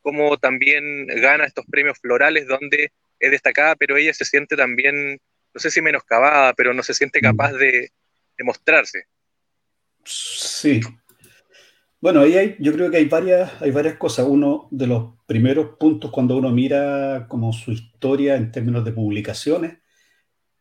cómo 0.00 0.36
también 0.38 1.06
gana 1.06 1.44
estos 1.44 1.64
premios 1.66 1.98
florales 1.98 2.46
donde 2.46 2.92
es 3.18 3.30
destacada, 3.30 3.76
pero 3.76 3.96
ella 3.96 4.12
se 4.14 4.24
siente 4.24 4.56
también, 4.56 5.20
no 5.54 5.60
sé 5.60 5.70
si 5.70 5.80
menoscabada, 5.80 6.54
pero 6.54 6.74
no 6.74 6.82
se 6.82 6.94
siente 6.94 7.20
capaz 7.20 7.52
de, 7.52 7.90
de 8.36 8.44
mostrarse. 8.44 9.04
Sí, 10.04 10.80
bueno, 12.02 12.22
ahí 12.22 12.36
hay, 12.36 12.56
yo 12.58 12.72
creo 12.72 12.90
que 12.90 12.96
hay 12.96 13.04
varias, 13.04 13.62
hay 13.62 13.70
varias 13.70 13.94
cosas. 13.94 14.26
Uno 14.28 14.66
de 14.72 14.88
los 14.88 15.14
primeros 15.24 15.76
puntos 15.78 16.10
cuando 16.10 16.36
uno 16.36 16.50
mira 16.50 17.26
como 17.28 17.52
su 17.52 17.70
historia 17.70 18.34
en 18.34 18.50
términos 18.50 18.84
de 18.84 18.90
publicaciones, 18.90 19.78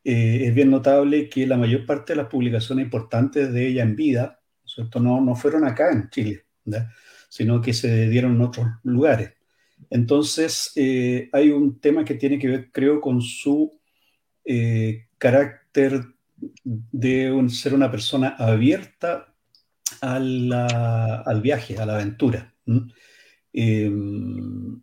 eh, 0.04 0.42
es 0.46 0.54
bien 0.54 0.70
notable 0.70 1.30
que 1.30 1.48
la 1.48 1.58
mayor 1.58 1.88
parte 1.88 2.14
de 2.14 2.18
las 2.18 2.28
publicaciones 2.28 2.86
importantes 2.86 3.52
de 3.52 3.68
ella 3.68 3.82
en 3.82 3.96
vida, 3.96 4.40
¿cierto? 4.74 5.00
No, 5.00 5.22
no 5.22 5.36
fueron 5.36 5.66
acá 5.66 5.92
en 5.92 6.10
Chile, 6.10 6.46
sino 7.30 7.62
que 7.62 7.74
se 7.74 8.08
dieron 8.10 8.36
en 8.36 8.42
otros 8.42 8.68
lugares. 8.84 9.34
Entonces, 9.90 10.72
eh, 10.76 11.30
hay 11.32 11.50
un 11.50 11.80
tema 11.80 12.06
que 12.06 12.16
tiene 12.16 12.40
que 12.40 12.48
ver, 12.48 12.72
creo, 12.72 13.02
con 13.02 13.22
su 13.22 13.80
eh, 14.46 15.08
carácter 15.18 16.06
de 16.64 17.48
ser 17.50 17.74
una 17.74 17.92
persona 17.92 18.36
abierta 18.38 19.34
al 20.02 21.42
viaje, 21.42 21.78
a 21.78 21.86
la 21.86 21.96
aventura. 21.96 22.54
Em, 23.54 24.82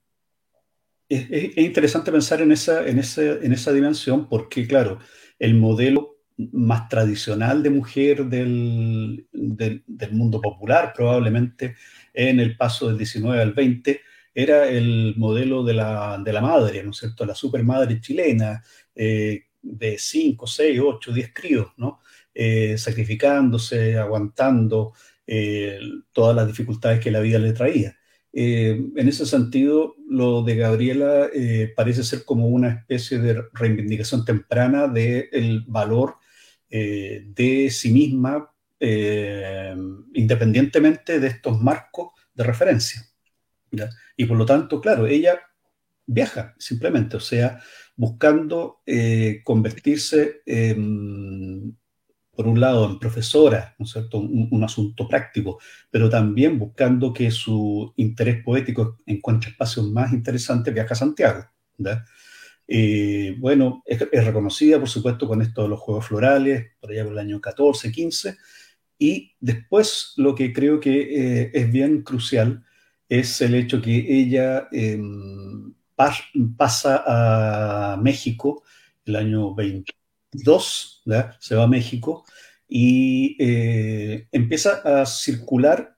es, 1.08 1.56
interesante 1.56 2.12
pensar 2.12 2.42
en 2.42 2.52
esa, 2.52 2.86
en, 2.86 2.98
en 2.98 3.52
esa 3.52 3.72
dimensión 3.72 4.28
porque, 4.28 4.66
claro, 4.66 4.98
el 5.38 5.54
modelo 5.54 6.17
más 6.52 6.88
tradicional 6.88 7.62
de 7.62 7.70
mujer 7.70 8.26
del, 8.26 9.26
del, 9.32 10.12
mundo 10.12 10.40
popular, 10.40 10.92
probablemente 10.94 11.76
en 12.14 12.40
el 12.40 12.56
paso 12.56 12.88
del 12.88 12.98
19 12.98 13.42
al 13.42 13.52
20, 13.52 14.00
era 14.34 14.68
el 14.68 15.14
modelo 15.16 15.64
de 15.64 15.74
la, 15.74 16.20
de 16.24 16.32
la 16.32 16.40
madre, 16.40 16.82
¿no 16.84 16.90
es 16.90 16.98
cierto? 16.98 17.26
La 17.26 17.34
supermadre 17.34 18.00
chilena, 18.00 18.62
eh, 18.94 19.46
de 19.62 19.98
5, 19.98 20.46
6, 20.46 20.80
8, 20.82 21.12
10 21.12 21.34
críos, 21.34 21.72
¿no? 21.76 22.00
Eh, 22.34 22.78
sacrificándose, 22.78 23.98
aguantando 23.98 24.92
eh, 25.26 25.80
todas 26.12 26.36
las 26.36 26.46
dificultades 26.46 27.00
que 27.00 27.10
la 27.10 27.20
vida 27.20 27.38
le 27.38 27.52
traía. 27.52 27.96
Eh, 28.32 28.80
en 28.96 29.08
ese 29.08 29.26
sentido, 29.26 29.96
lo 30.08 30.42
de 30.42 30.56
Gabriela 30.56 31.28
parece 31.74 32.04
ser 32.04 32.24
como 32.24 32.46
una 32.46 32.68
especie 32.68 33.18
de 33.18 33.42
reivindicación 33.52 34.24
temprana 34.24 34.86
del 34.86 35.64
valor 35.66 36.17
de 36.70 37.68
sí 37.70 37.92
misma, 37.92 38.50
independientemente 38.80 41.20
de 41.20 41.28
estos 41.28 41.60
marcos 41.60 42.12
de 42.34 42.44
referencia. 42.44 43.02
Y 44.16 44.24
por 44.26 44.36
lo 44.36 44.46
tanto, 44.46 44.80
claro, 44.80 45.06
ella 45.06 45.40
viaja 46.06 46.54
simplemente, 46.58 47.16
o 47.16 47.20
sea, 47.20 47.60
buscando 47.96 48.82
convertirse 49.44 50.42
en 50.46 51.76
por 52.38 52.46
un 52.46 52.60
lado, 52.60 52.88
en 52.88 53.00
profesora, 53.00 53.74
¿no 53.80 53.84
cierto? 53.84 54.20
Un, 54.20 54.62
asunto 54.62 55.08
práctico, 55.08 55.58
pero 55.90 56.08
también 56.08 56.56
buscando 56.56 57.12
que 57.12 57.32
su 57.32 57.92
interés 57.96 58.44
poético 58.44 58.96
encuentre 59.06 59.50
espacios 59.50 59.90
más 59.90 60.12
interesantes, 60.12 60.72
viaja 60.72 60.94
a 60.94 60.96
Santiago. 60.96 61.46
Eh, 62.68 63.34
bueno, 63.38 63.82
es, 63.86 63.98
reconocida, 64.24 64.78
por 64.78 64.88
supuesto, 64.88 65.26
con 65.26 65.42
esto 65.42 65.62
de 65.62 65.68
los 65.68 65.80
Juegos 65.80 66.06
Florales, 66.06 66.66
por 66.80 66.90
allá 66.90 67.04
por 67.04 67.12
el 67.14 67.18
año 67.18 67.40
14, 67.40 67.90
15, 67.90 68.36
y 68.98 69.34
después 69.40 70.12
lo 70.16 70.34
que 70.34 70.52
creo 70.52 70.78
que 70.78 71.44
eh, 71.44 71.50
es 71.54 71.72
bien 71.72 72.02
crucial 72.02 72.64
es 73.08 73.40
el 73.40 73.54
hecho 73.54 73.80
que 73.80 74.20
ella 74.20 74.68
em, 74.70 75.72
pasa 75.96 77.02
a 77.06 77.96
México 77.96 78.62
el 79.06 79.16
año 79.16 79.54
20 79.54 79.92
dos, 80.32 81.02
se 81.40 81.54
va 81.54 81.64
a 81.64 81.68
México 81.68 82.24
y 82.68 83.36
eh, 83.38 84.28
empieza 84.30 85.00
a 85.00 85.06
circular 85.06 85.96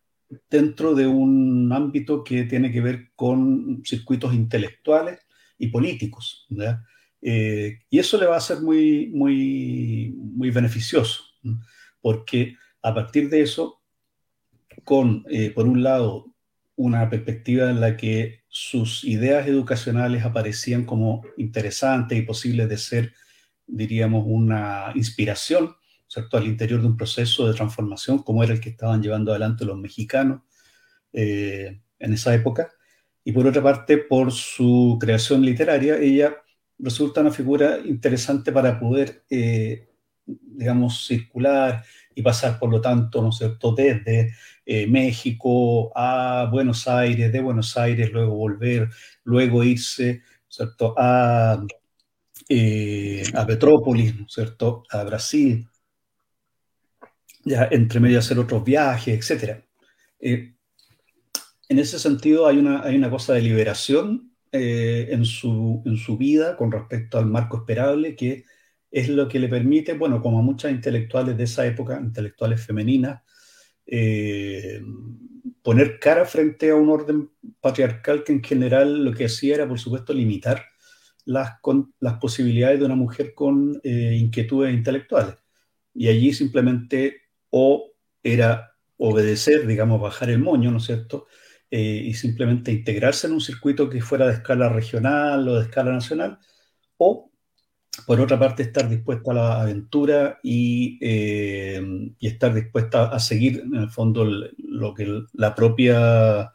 dentro 0.49 0.95
de 0.95 1.07
un 1.07 1.73
ámbito 1.73 2.23
que 2.23 2.45
tiene 2.45 2.71
que 2.71 2.81
ver 2.81 3.11
con 3.17 3.83
circuitos 3.85 4.33
intelectuales 4.35 5.19
y 5.61 5.69
políticos. 5.69 6.49
y 7.21 7.99
eso 7.99 8.19
le 8.19 8.27
va 8.27 8.37
a 8.37 8.41
ser 8.41 8.61
muy, 8.61 9.09
muy, 9.13 10.13
muy 10.17 10.51
beneficioso, 10.51 11.23
porque 12.01 12.57
a 12.83 12.93
partir 12.93 13.29
de 13.29 13.43
eso, 13.43 13.83
con, 14.85 15.25
por 15.55 15.67
un 15.67 15.83
lado, 15.83 16.31
una 16.77 17.11
perspectiva 17.11 17.71
en 17.71 17.79
la 17.79 17.95
que 17.95 18.41
sus 18.49 19.05
ideas 19.05 19.47
educacionales 19.47 20.25
aparecían 20.25 20.85
como 20.87 21.23
interesantes 21.37 22.19
y 22.19 22.23
posibles 22.23 22.69
de 22.69 22.79
ser, 22.79 23.15
diríamos, 23.67 24.25
una 24.27 24.91
inspiración, 24.95 25.77
¿cierto? 26.09 26.39
Al 26.39 26.47
interior 26.47 26.81
de 26.81 26.87
un 26.87 26.97
proceso 26.97 27.47
de 27.47 27.55
transformación 27.55 28.23
como 28.23 28.43
era 28.43 28.55
el 28.55 28.61
que 28.61 28.71
estaban 28.71 29.03
llevando 29.03 29.31
adelante 29.31 29.67
los 29.67 29.79
mexicanos 29.79 30.41
eh, 31.13 31.81
en 31.99 32.13
esa 32.13 32.35
época. 32.35 32.73
Y 33.25 33.33
por 33.33 33.47
otra 33.47 33.63
parte, 33.63 33.99
por 33.99 34.33
su 34.33 34.97
creación 35.01 35.43
literaria, 35.43 35.99
ella 35.99 36.37
resulta 36.79 37.21
una 37.21 37.31
figura 37.31 37.79
interesante 37.85 38.53
para 38.53 38.79
poder, 38.79 39.25
eh, 39.31 39.89
digamos, 40.27 41.07
circular 41.07 41.85
y 42.15 42.23
pasar, 42.23 42.59
por 42.59 42.71
lo 42.71 42.81
tanto, 42.81 43.23
¿no 43.23 43.29
es 43.31 43.37
cierto?, 43.37 43.75
desde 43.75 44.33
eh, 44.65 44.87
México 44.87 45.93
a 45.95 46.49
Buenos 46.51 46.89
Aires, 46.89 47.33
de 47.33 47.41
Buenos 47.41 47.77
Aires 47.77 48.11
luego 48.13 48.35
volver, 48.35 48.89
luego 49.25 49.63
irse, 49.65 50.23
¿cierto?, 50.49 50.95
a, 50.97 51.65
eh, 52.49 53.23
a 53.35 53.47
Petrópolis, 53.47 54.15
cierto?, 54.29 54.85
a 54.91 55.05
Brasil, 55.05 55.69
ya 57.45 57.69
entre 57.71 58.01
medio 58.01 58.19
hacer 58.19 58.39
otros 58.39 58.65
viajes, 58.65 59.31
etc. 59.31 59.63
Eh, 61.71 61.75
en 61.75 61.79
ese 61.79 61.99
sentido 61.99 62.47
hay 62.47 62.59
una, 62.59 62.83
hay 62.83 62.97
una 62.97 63.11
cosa 63.11 63.35
de 63.35 63.43
liberación 63.43 64.33
en, 64.53 65.25
su, 65.25 65.81
en 65.87 65.97
su 65.97 66.17
vida 66.17 66.57
con 66.57 66.73
respecto 66.73 67.19
al 67.19 67.27
marco 67.27 67.59
esperable 67.59 68.17
que 68.17 68.45
es 68.91 69.09
lo 69.09 69.29
que 69.29 69.39
le 69.39 69.49
permite, 69.49 69.93
bueno, 69.95 70.21
como 70.21 70.39
a 70.41 70.43
muchas 70.43 70.73
intelectuales 70.73 71.37
de 71.37 71.45
esa 71.45 71.67
época, 71.67 72.01
intelectuales 72.01 72.65
femeninas, 72.65 73.23
eh, 73.87 74.81
poner 75.63 75.99
cara 75.99 76.25
frente 76.25 76.71
a 76.71 76.77
un 76.77 76.89
orden 76.91 77.31
patriarcal 77.61 78.25
que 78.25 78.33
en 78.33 78.43
general 78.43 79.05
lo 79.05 79.13
que 79.13 79.27
hacía 79.27 79.57
era, 79.57 79.69
por 79.69 79.79
supuesto, 79.79 80.13
limitar 80.13 80.65
las, 81.25 81.59
las 82.01 82.15
posibilidades 82.15 82.81
de 82.81 82.87
una 82.87 82.97
mujer 82.97 83.35
con 83.35 83.81
eh, 83.85 84.17
inquietudes 84.19 84.75
intelectuales. 84.75 85.37
Y 85.95 86.09
allí 86.09 86.33
simplemente 86.33 87.23
o 87.51 87.93
era 88.23 88.77
obedecer, 88.97 89.67
digamos, 89.67 90.01
bajar 90.01 90.31
el 90.31 90.39
moño, 90.39 90.71
¿no 90.71 90.79
es 90.79 90.85
cierto? 90.85 91.27
Eh, 91.71 92.03
y 92.07 92.15
simplemente 92.15 92.73
integrarse 92.73 93.29
en 93.29 93.35
un 93.35 93.41
circuito 93.41 93.89
que 93.89 94.01
fuera 94.01 94.27
de 94.27 94.35
escala 94.35 94.69
regional 94.69 95.47
o 95.47 95.57
de 95.57 95.63
escala 95.67 95.93
nacional, 95.93 96.39
o 96.97 97.31
por 98.07 98.21
otra 98.21 98.39
parte, 98.39 98.63
estar 98.63 98.89
dispuesta 98.89 99.33
a 99.33 99.35
la 99.35 99.63
aventura 99.63 100.39
y, 100.43 100.99
eh, 101.01 101.83
y, 102.19 102.27
estar 102.27 102.55
dispuesta 102.55 103.05
a 103.07 103.19
seguir, 103.19 103.61
en 103.61 103.75
el 103.75 103.91
fondo, 103.91 104.25
lo 104.25 104.95
que 104.95 105.23
la 105.35 105.55
propia, 105.55 106.51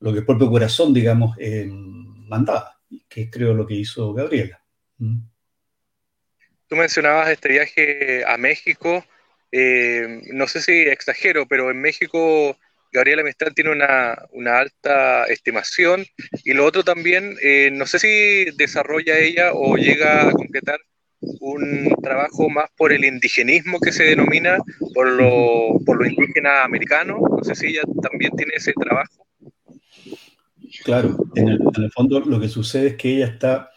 lo 0.00 0.12
que 0.12 0.18
el 0.20 0.26
propio 0.26 0.50
corazón, 0.50 0.94
digamos, 0.94 1.36
eh, 1.38 1.66
mandaba, 1.68 2.78
que 3.08 3.30
creo 3.30 3.54
lo 3.54 3.66
que 3.66 3.74
hizo 3.74 4.12
Gabriela. 4.12 4.62
¿Mm? 4.98 5.18
Tú 6.68 6.76
mencionabas 6.76 7.30
este 7.30 7.50
viaje 7.50 8.24
a 8.26 8.36
México. 8.36 9.04
Eh, 9.52 10.22
no 10.32 10.48
sé 10.48 10.60
si 10.60 10.72
exagero, 10.72 11.46
pero 11.46 11.70
en 11.70 11.80
México 11.80 12.56
Gabriela 12.96 13.22
Mistral 13.22 13.52
tiene 13.54 13.72
una, 13.72 14.58
alta 14.58 15.24
estimación. 15.26 16.06
Y 16.44 16.54
lo 16.54 16.64
otro 16.64 16.82
también, 16.82 17.36
eh, 17.42 17.70
no 17.70 17.84
sé 17.86 17.98
si 17.98 18.56
desarrolla 18.56 19.18
ella 19.18 19.52
o 19.52 19.76
llega 19.76 20.26
a 20.26 20.32
concretar 20.32 20.80
un 21.20 21.94
trabajo 22.02 22.48
más 22.48 22.70
por 22.74 22.92
el 22.92 23.04
indigenismo 23.04 23.80
que 23.80 23.92
se 23.92 24.04
denomina, 24.04 24.56
por 24.94 25.10
lo, 25.10 25.78
por 25.84 25.98
lo 25.98 26.06
indígena 26.06 26.64
americano. 26.64 27.18
No 27.20 27.44
sé 27.44 27.54
si 27.54 27.66
ella 27.66 27.82
también 28.02 28.32
tiene 28.34 28.54
ese 28.56 28.72
trabajo. 28.72 29.26
Claro, 30.82 31.18
en 31.34 31.48
el, 31.48 31.90
fondo 31.94 32.20
lo 32.20 32.40
que 32.40 32.48
sucede 32.48 32.88
es 32.88 32.96
que 32.96 33.10
ella 33.10 33.26
está 33.26 33.70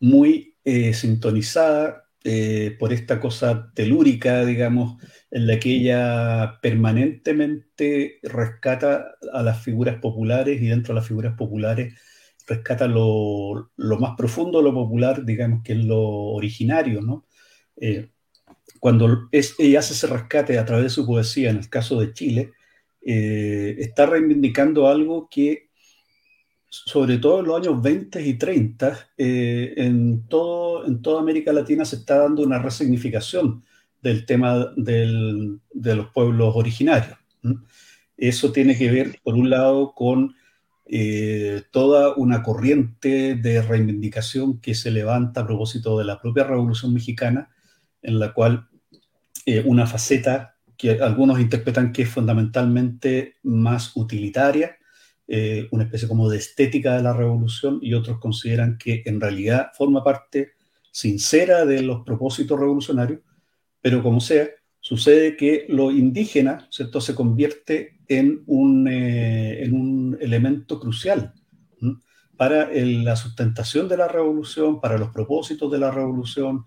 muy 0.00 0.54
eh, 0.64 0.92
sintonizada 0.92 2.09
eh, 2.24 2.76
por 2.78 2.92
esta 2.92 3.18
cosa 3.18 3.72
telúrica, 3.74 4.44
digamos, 4.44 5.02
en 5.30 5.46
la 5.46 5.58
que 5.58 5.70
ella 5.70 6.58
permanentemente 6.60 8.18
rescata 8.22 9.12
a 9.32 9.42
las 9.42 9.62
figuras 9.62 10.00
populares 10.00 10.60
y 10.60 10.66
dentro 10.66 10.94
de 10.94 11.00
las 11.00 11.08
figuras 11.08 11.34
populares 11.36 11.94
rescata 12.46 12.86
lo, 12.88 13.70
más 13.76 14.16
profundo, 14.16 14.60
lo 14.60 14.74
popular, 14.74 15.24
digamos, 15.24 15.62
que 15.62 15.72
es 15.74 15.84
lo 15.84 16.00
originario, 16.00 17.00
¿no? 17.00 17.26
Eh, 17.76 18.10
cuando 18.80 19.28
ella 19.32 19.78
hace 19.78 19.94
ese 19.94 20.06
rescate 20.06 20.58
a 20.58 20.64
través 20.64 20.84
de 20.84 20.90
su 20.90 21.06
poesía, 21.06 21.50
en 21.50 21.58
el 21.58 21.68
caso 21.68 22.00
de 22.00 22.12
Chile, 22.12 22.52
eh, 23.02 23.76
está 23.78 24.06
reivindicando 24.06 24.88
algo 24.88 25.28
que 25.30 25.69
sobre 26.70 27.18
todo 27.18 27.40
en 27.40 27.46
los 27.46 27.56
años 27.60 27.82
20 27.82 28.24
y 28.24 28.34
30, 28.34 29.10
eh, 29.18 29.74
en, 29.76 30.26
todo, 30.28 30.86
en 30.86 31.02
toda 31.02 31.20
América 31.20 31.52
Latina 31.52 31.84
se 31.84 31.96
está 31.96 32.18
dando 32.18 32.42
una 32.42 32.60
resignificación 32.60 33.64
del 34.00 34.24
tema 34.24 34.72
de 34.76 35.96
los 35.96 36.08
pueblos 36.10 36.54
originarios. 36.54 37.18
Eso 38.16 38.52
tiene 38.52 38.78
que 38.78 38.90
ver, 38.90 39.18
por 39.22 39.34
un 39.34 39.50
lado, 39.50 39.94
con 39.94 40.34
eh, 40.86 41.62
toda 41.70 42.14
una 42.14 42.42
corriente 42.42 43.34
de 43.34 43.62
reivindicación 43.62 44.60
que 44.60 44.74
se 44.74 44.90
levanta 44.90 45.40
a 45.40 45.46
propósito 45.46 45.98
de 45.98 46.04
la 46.04 46.20
propia 46.20 46.44
Revolución 46.44 46.94
Mexicana, 46.94 47.50
en 48.00 48.18
la 48.18 48.32
cual 48.32 48.68
eh, 49.44 49.62
una 49.66 49.86
faceta 49.86 50.56
que 50.76 50.92
algunos 50.92 51.40
interpretan 51.40 51.92
que 51.92 52.02
es 52.02 52.08
fundamentalmente 52.08 53.36
más 53.42 53.96
utilitaria, 53.96 54.76
eh, 55.32 55.68
una 55.70 55.84
especie 55.84 56.08
como 56.08 56.28
de 56.28 56.38
estética 56.38 56.96
de 56.96 57.04
la 57.04 57.12
revolución 57.12 57.78
y 57.80 57.94
otros 57.94 58.18
consideran 58.18 58.76
que 58.78 59.04
en 59.06 59.20
realidad 59.20 59.70
forma 59.78 60.02
parte 60.02 60.54
sincera 60.90 61.64
de 61.64 61.82
los 61.82 62.02
propósitos 62.04 62.58
revolucionarios, 62.58 63.20
pero 63.80 64.02
como 64.02 64.20
sea, 64.20 64.48
sucede 64.80 65.36
que 65.36 65.66
lo 65.68 65.92
indígena 65.92 66.66
¿cierto? 66.72 67.00
se 67.00 67.14
convierte 67.14 68.00
en 68.08 68.42
un, 68.46 68.88
eh, 68.88 69.62
en 69.62 69.74
un 69.74 70.18
elemento 70.20 70.80
crucial 70.80 71.32
para 72.36 72.68
la 72.72 73.14
sustentación 73.14 73.86
de 73.86 73.98
la 73.98 74.08
revolución, 74.08 74.80
para 74.80 74.98
los 74.98 75.10
propósitos 75.10 75.70
de 75.70 75.78
la 75.78 75.92
revolución. 75.92 76.64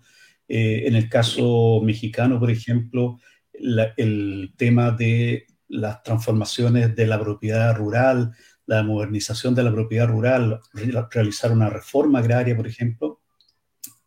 Eh, 0.48 0.84
en 0.86 0.94
el 0.94 1.10
caso 1.10 1.82
mexicano, 1.84 2.40
por 2.40 2.50
ejemplo, 2.50 3.18
el 3.52 4.54
tema 4.56 4.92
de 4.92 5.46
las 5.68 6.02
transformaciones 6.02 6.94
de 6.94 7.06
la 7.06 7.20
propiedad 7.20 7.74
rural, 7.74 8.32
la 8.66 8.82
modernización 8.82 9.54
de 9.54 9.62
la 9.62 9.72
propiedad 9.72 10.08
rural, 10.08 10.60
realizar 11.10 11.52
una 11.52 11.68
reforma 11.68 12.20
agraria, 12.20 12.56
por 12.56 12.66
ejemplo, 12.66 13.20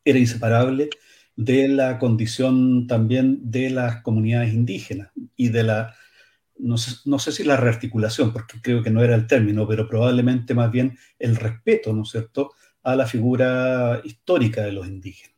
era 0.03 0.19
inseparable 0.19 0.89
de 1.35 1.67
la 1.67 1.99
condición 1.99 2.87
también 2.87 3.39
de 3.51 3.69
las 3.69 4.01
comunidades 4.01 4.53
indígenas 4.53 5.11
y 5.35 5.49
de 5.49 5.63
la, 5.63 5.95
no 6.57 6.77
sé, 6.77 7.31
si 7.31 7.43
la 7.43 7.57
rearticulación, 7.57 8.33
porque 8.33 8.59
creo 8.61 8.81
que 8.81 8.89
no 8.89 9.03
era 9.03 9.15
el 9.15 9.27
término, 9.27 9.67
pero 9.67 9.87
probablemente 9.87 10.55
más 10.55 10.71
bien 10.71 10.97
el 11.19 11.35
respeto, 11.35 11.93
¿no 11.93 12.01
es 12.01 12.09
cierto?, 12.09 12.53
a 12.83 12.95
la 12.95 13.05
figura 13.05 14.01
histórica 14.03 14.63
de 14.63 14.71
los 14.71 14.87
indígenas. 14.87 15.35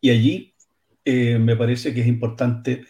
Y 0.00 0.10
allí 0.10 0.54
eh, 1.04 1.38
me 1.38 1.54
parece 1.54 1.92
que 1.94 2.00
es 2.00 2.06
importante 2.06 2.84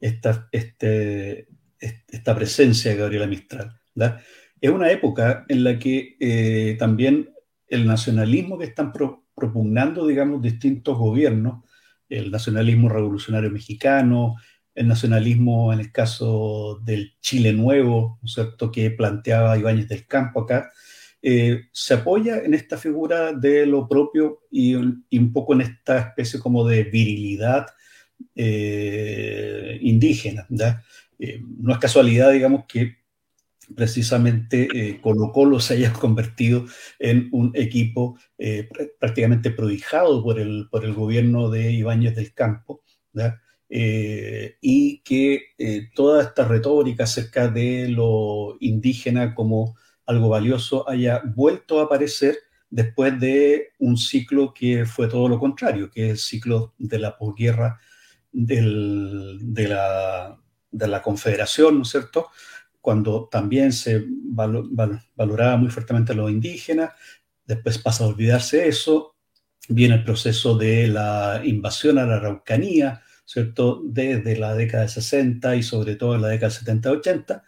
esta, 0.00 0.48
este, 0.50 1.48
esta 1.78 2.34
presencia 2.34 2.90
de 2.90 2.96
Gabriela 2.98 3.26
Mistral. 3.26 3.80
¿verdad? 3.94 4.20
Es 4.60 4.70
una 4.70 4.90
época 4.90 5.44
en 5.48 5.64
la 5.64 5.78
que 5.78 6.16
eh, 6.20 6.76
también 6.78 7.30
el 7.68 7.86
nacionalismo 7.86 8.58
que 8.58 8.66
están 8.66 8.92
propugnando, 8.92 10.06
digamos, 10.06 10.42
distintos 10.42 10.98
gobiernos, 10.98 11.64
el 12.08 12.30
nacionalismo 12.30 12.88
revolucionario 12.88 13.50
mexicano, 13.50 14.36
el 14.74 14.88
nacionalismo 14.88 15.72
en 15.72 15.80
el 15.80 15.92
caso 15.92 16.80
del 16.84 17.14
Chile 17.20 17.52
Nuevo, 17.52 18.18
¿no 18.20 18.26
es 18.26 18.34
cierto?, 18.34 18.70
que 18.70 18.90
planteaba 18.90 19.56
Ibáñez 19.56 19.88
del 19.88 20.06
Campo 20.06 20.42
acá, 20.42 20.70
eh, 21.22 21.68
se 21.72 21.94
apoya 21.94 22.38
en 22.38 22.54
esta 22.54 22.76
figura 22.76 23.32
de 23.32 23.66
lo 23.66 23.86
propio 23.88 24.40
y, 24.50 24.74
un 24.74 25.32
poco 25.32 25.54
en 25.54 25.62
esta 25.62 25.98
especie 25.98 26.40
como 26.40 26.66
de 26.66 26.84
virilidad 26.84 27.66
eh, 28.34 29.78
indígena. 29.82 30.46
no 30.50 31.72
es 31.72 31.78
casualidad, 31.78 32.32
digamos, 32.32 32.64
que 32.66 32.99
precisamente 33.76 34.68
eh, 34.74 35.00
Colo 35.00 35.32
Colo 35.32 35.60
se 35.60 35.74
haya 35.74 35.92
convertido 35.92 36.66
en 36.98 37.28
un 37.32 37.52
equipo 37.54 38.18
eh, 38.38 38.68
prácticamente 38.98 39.50
prodigado 39.50 40.22
por 40.22 40.38
el, 40.38 40.68
por 40.70 40.84
el 40.84 40.94
gobierno 40.94 41.50
de 41.50 41.72
Ibáñez 41.72 42.14
del 42.14 42.34
Campo, 42.34 42.82
eh, 43.68 44.56
y 44.60 45.00
que 45.02 45.42
toda 45.94 46.22
esta 46.22 46.46
retórica 46.46 47.04
acerca 47.04 47.48
de 47.48 47.88
lo 47.88 48.56
indígena 48.60 49.34
como 49.34 49.76
algo 50.06 50.28
valioso 50.28 50.88
haya 50.88 51.22
vuelto 51.24 51.80
a 51.80 51.84
aparecer 51.84 52.36
después 52.68 53.18
de 53.18 53.72
un 53.78 53.96
ciclo 53.96 54.54
que 54.54 54.86
fue 54.86 55.08
todo 55.08 55.28
lo 55.28 55.38
contrario, 55.38 55.90
que 55.90 56.06
es 56.06 56.10
el 56.10 56.18
ciclo 56.18 56.74
de 56.78 56.98
la 56.98 57.16
posguerra 57.16 57.78
de, 58.32 58.62
la, 59.68 60.40
de 60.70 60.88
la 60.88 61.02
Confederación, 61.02 61.76
¿no 61.76 61.82
es 61.82 61.90
cierto? 61.90 62.28
Cuando 62.80 63.28
también 63.30 63.72
se 63.72 64.04
valoraba 64.06 65.56
muy 65.56 65.70
fuertemente 65.70 66.12
a 66.12 66.16
los 66.16 66.30
indígenas, 66.30 66.92
después 67.44 67.78
pasa 67.78 68.04
a 68.04 68.08
olvidarse 68.08 68.68
eso, 68.68 69.16
viene 69.68 69.96
el 69.96 70.04
proceso 70.04 70.56
de 70.56 70.88
la 70.88 71.42
invasión 71.44 71.98
a 71.98 72.06
la 72.06 72.16
Araucanía, 72.16 73.02
¿cierto? 73.24 73.82
Desde 73.84 74.36
la 74.36 74.54
década 74.54 74.84
de 74.84 74.88
60 74.88 75.56
y 75.56 75.62
sobre 75.62 75.96
todo 75.96 76.14
en 76.14 76.22
la 76.22 76.28
década 76.28 76.52
de 76.52 76.80
70-80, 76.80 77.42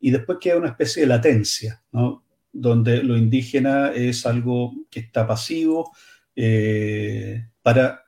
y 0.00 0.10
después 0.10 0.38
queda 0.40 0.56
una 0.56 0.68
especie 0.68 1.02
de 1.02 1.08
latencia, 1.08 1.82
¿no? 1.92 2.24
donde 2.52 3.02
lo 3.02 3.16
indígena 3.16 3.92
es 3.92 4.26
algo 4.26 4.74
que 4.90 5.00
está 5.00 5.26
pasivo 5.26 5.92
eh, 6.34 7.46
para 7.62 8.04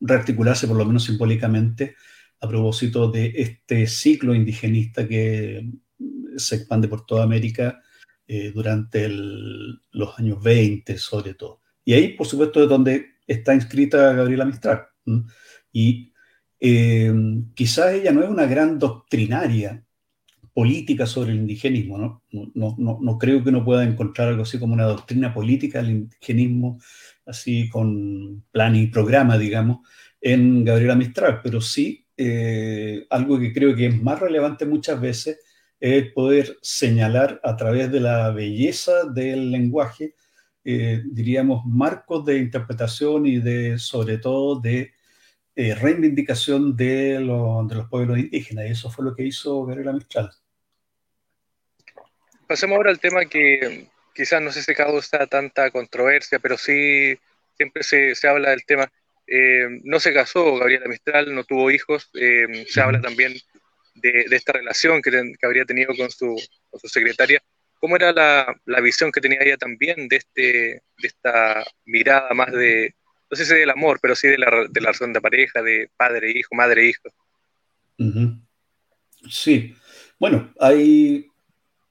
rearticularse, 0.00 0.68
por 0.68 0.76
lo 0.76 0.84
menos 0.84 1.04
simbólicamente, 1.04 1.96
a 2.40 2.48
propósito 2.48 3.10
de 3.10 3.32
este 3.36 3.86
ciclo 3.86 4.34
indigenista 4.34 5.06
que 5.06 5.68
se 6.36 6.56
expande 6.56 6.88
por 6.88 7.06
toda 7.06 7.24
América 7.24 7.80
eh, 8.26 8.52
durante 8.54 9.08
los 9.08 10.18
años 10.18 10.42
20, 10.42 10.98
sobre 10.98 11.34
todo. 11.34 11.60
Y 11.84 11.94
ahí, 11.94 12.08
por 12.14 12.26
supuesto, 12.26 12.62
es 12.62 12.68
donde 12.68 13.06
está 13.26 13.54
inscrita 13.54 14.12
Gabriela 14.12 14.44
Mistral. 14.44 14.86
Y 15.72 16.12
eh, 16.60 17.12
quizás 17.54 17.94
ella 17.94 18.12
no 18.12 18.22
es 18.22 18.28
una 18.28 18.46
gran 18.46 18.78
doctrinaria, 18.78 19.84
política 20.52 21.06
sobre 21.06 21.32
el 21.32 21.38
indigenismo. 21.38 21.98
¿no? 21.98 22.22
No, 22.54 23.18
creo 23.18 23.42
que 23.42 23.50
uno 23.50 23.64
pueda 23.64 23.84
encontrar 23.84 24.28
algo 24.28 24.42
así 24.42 24.58
como 24.58 24.74
una 24.74 24.84
doctrina 24.84 25.32
política 25.32 25.82
del 25.82 25.90
indigenismo, 25.92 26.78
así 27.26 27.68
con 27.68 28.44
plan 28.50 28.76
y 28.76 28.86
programa, 28.88 29.38
digamos, 29.38 29.80
en 30.20 30.64
Gabriela 30.64 30.94
Mistral, 30.94 31.40
pero 31.42 31.60
sí 31.60 32.06
eh, 32.16 33.06
algo 33.10 33.38
que 33.38 33.52
creo 33.52 33.74
que 33.74 33.86
es 33.86 34.02
más 34.02 34.20
relevante 34.20 34.66
muchas 34.66 35.00
veces 35.00 35.38
es 35.82 36.12
poder 36.12 36.58
señalar 36.62 37.40
a 37.42 37.56
través 37.56 37.90
de 37.90 37.98
la 37.98 38.30
belleza 38.30 39.02
del 39.02 39.50
lenguaje, 39.50 40.14
eh, 40.64 41.02
diríamos, 41.04 41.66
marcos 41.66 42.24
de 42.24 42.38
interpretación 42.38 43.26
y 43.26 43.40
de, 43.40 43.80
sobre 43.80 44.18
todo, 44.18 44.60
de 44.60 44.92
eh, 45.56 45.74
reivindicación 45.74 46.76
de, 46.76 47.18
de, 47.18 47.20
los 47.20 47.88
pueblos 47.90 48.16
indígenas. 48.16 48.66
Y 48.66 48.70
eso 48.70 48.92
fue 48.92 49.04
lo 49.04 49.16
que 49.16 49.24
hizo 49.24 49.66
Gabriela 49.66 49.92
Mistral. 49.92 50.30
Pasemos 52.46 52.76
ahora 52.76 52.90
al 52.90 53.00
tema 53.00 53.24
que 53.24 53.88
quizás 54.14 54.40
no 54.40 54.52
sé 54.52 54.62
si 54.62 54.74
causa 54.76 55.26
tanta 55.26 55.68
controversia, 55.72 56.38
pero 56.38 56.56
sí 56.58 57.18
siempre 57.56 57.82
se, 57.82 58.14
se 58.14 58.28
habla 58.28 58.50
del 58.50 58.64
tema. 58.64 58.88
Eh, 59.26 59.80
no 59.82 59.98
se 59.98 60.14
casó 60.14 60.58
Gabriela 60.58 60.86
Mistral, 60.86 61.34
no 61.34 61.42
tuvo 61.42 61.72
hijos. 61.72 62.08
Eh, 62.14 62.66
se 62.68 62.80
habla 62.80 63.00
también 63.00 63.32
de, 63.94 64.26
esta 64.30 64.52
relación 64.52 65.02
que, 65.02 65.10
que, 65.10 65.46
habría 65.46 65.64
tenido 65.64 65.94
con 65.96 66.10
su, 66.10 66.36
su 66.80 66.88
secretaria. 66.88 67.42
¿Cómo 67.74 67.96
era 67.96 68.12
la, 68.12 68.54
la, 68.64 68.80
visión 68.80 69.10
que 69.10 69.20
tenía 69.20 69.40
ella 69.40 69.56
también 69.56 70.08
de, 70.08 70.16
este, 70.16 70.42
de 70.42 71.08
esta 71.08 71.64
mirada 71.84 72.32
más 72.32 72.52
de, 72.52 72.94
no 73.30 73.36
sé 73.36 73.44
si 73.44 73.54
del 73.54 73.70
amor, 73.70 73.98
pero 74.00 74.14
sí 74.14 74.28
de 74.28 74.38
la, 74.38 74.66
de 74.70 74.80
la 74.80 74.92
de 74.92 75.20
pareja, 75.20 75.62
de 75.62 75.90
padre-hijo, 75.96 76.54
madre-hijo? 76.54 77.08
Sí, 79.28 79.74
bueno, 80.18 80.52
hay 80.60 81.26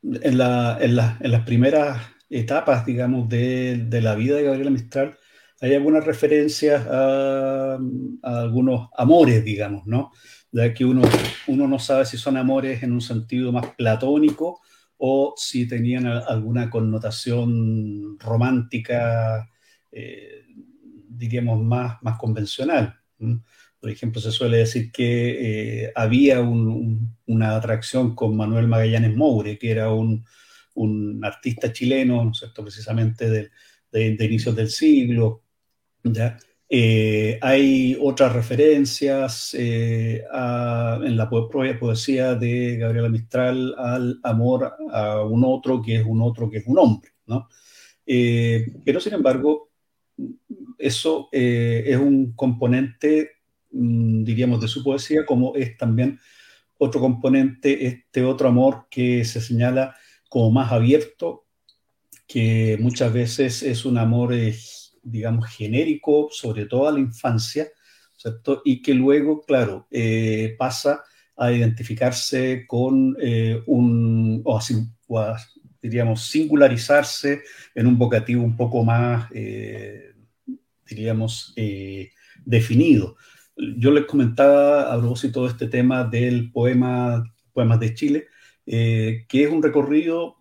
en, 0.04 0.38
la, 0.38 0.78
en, 0.80 0.92
en, 0.92 1.32
las 1.32 1.46
primeras 1.46 2.02
etapas, 2.30 2.86
digamos, 2.86 3.28
de, 3.28 3.78
de, 3.88 4.02
la 4.02 4.16
vida 4.16 4.38
de 4.38 4.44
Gabriela 4.44 4.72
Mistral, 4.72 5.18
hay 5.62 5.76
algunas 5.76 6.04
referencias 6.04 6.86
a, 6.90 7.78
algunos 8.24 8.90
amores, 8.98 9.44
digamos, 9.44 9.86
¿no? 9.86 10.12
Ya 10.52 10.74
que 10.74 10.86
uno, 10.86 11.02
uno 11.48 11.68
no 11.68 11.80
sabe 11.80 12.06
si 12.06 12.18
son 12.18 12.38
amores 12.38 12.84
en 12.84 12.92
un 12.92 13.02
sentido 13.02 13.52
más 13.52 13.68
platónico 13.76 14.62
o 14.98 15.34
si 15.36 15.68
tenían 15.68 16.06
alguna 16.06 16.70
connotación 16.70 18.20
romántica, 18.20 19.50
eh, 19.92 20.46
diríamos, 21.10 21.62
más, 21.64 21.98
más 22.04 22.18
convencional. 22.20 23.00
Por 23.80 23.90
ejemplo, 23.90 24.22
se 24.22 24.32
suele 24.32 24.58
decir 24.58 24.92
que 24.92 25.86
eh, 25.86 25.92
había 25.96 26.42
un, 26.42 27.18
una 27.26 27.56
atracción 27.56 28.14
con 28.14 28.38
Manuel 28.38 28.68
Magallanes 28.68 29.16
Moure, 29.16 29.58
que 29.58 29.72
era 29.72 29.92
un, 29.92 30.24
un 30.76 31.26
artista 31.26 31.74
chileno, 31.74 32.24
¿no 32.24 32.34
cierto? 32.34 32.62
precisamente 32.64 33.28
de, 33.30 33.50
de, 33.92 34.26
inicios 34.26 34.56
del 34.56 34.70
siglo. 34.70 35.44
¿ya? 36.04 36.38
Eh, 36.74 37.38
hay 37.42 37.98
otras 38.00 38.32
referencias 38.32 39.54
eh, 39.60 40.24
a, 40.32 41.00
en 41.04 41.18
la 41.18 41.30
propia 41.30 41.78
poesía 41.78 42.36
de 42.36 42.78
Gabriela 42.78 43.10
Mistral 43.10 43.76
al 43.78 44.20
amor 44.24 44.74
a 44.90 45.22
un 45.26 45.44
otro 45.44 45.82
que 45.82 45.98
es 45.98 46.06
un 46.06 46.22
otro 46.22 46.50
que 46.50 46.60
es 46.60 46.68
un 46.68 46.80
hombre. 46.80 47.12
¿no? 47.26 47.50
Eh, 48.06 48.72
pero 48.86 49.02
sin 49.02 49.14
embargo, 49.14 49.70
eso 50.78 51.28
es 51.32 51.98
un 51.98 52.34
componente 52.34 53.42
Mm, 53.72 54.24
diríamos, 54.24 54.62
de 54.62 54.68
su 54.68 54.84
poesía, 54.84 55.26
como 55.26 55.56
es 55.56 55.78
también 55.78 56.20
otro 56.78 57.00
componente, 57.00 57.86
este 57.88 58.24
otro 58.24 58.50
amor 58.50 58.88
que 58.90 59.24
se 59.26 59.42
señala 59.42 59.96
como 60.30 60.52
más 60.52 60.72
abierto, 60.72 61.46
que 62.28 62.78
muchas 62.80 63.14
veces 63.14 63.64
es 63.64 63.86
un 63.86 63.98
amor, 63.98 64.34
eh, 64.34 64.56
digamos, 65.02 65.50
genérico, 65.50 66.30
sobre 66.32 66.66
todo 66.66 66.88
a 66.88 66.92
la 66.92 67.00
infancia, 67.00 67.68
¿cierto? 68.18 68.62
Y 68.66 68.82
que 68.82 68.94
luego, 68.94 69.42
claro, 69.42 69.88
eh, 69.92 70.56
pasa 70.58 71.04
a 71.36 71.52
identificarse 71.52 72.66
con 72.68 73.16
eh, 73.20 73.62
un, 73.66 74.42
o, 74.44 74.58
así, 74.58 74.76
o 75.08 75.20
a, 75.20 75.38
diríamos, 75.82 76.28
singularizarse 76.28 77.42
en 77.74 77.88
un 77.88 77.98
vocativo 77.98 78.44
un 78.44 78.56
poco 78.56 78.84
más, 78.84 79.30
diríamos, 80.86 81.56
definido 82.46 83.18
yo 83.78 83.92
les 83.92 84.06
comentaba 84.06 84.92
a 84.94 84.98
propósito 84.98 85.44
de 85.44 85.50
este 85.50 85.68
tema 85.68 86.04
del 86.04 86.52
poema 86.52 87.24
Poemas 87.54 87.80
de 87.80 87.94
Chile, 87.94 88.28
eh, 88.66 89.26
que 89.28 89.44
es 89.44 89.52
un 89.52 89.62
recorrido 89.62 90.38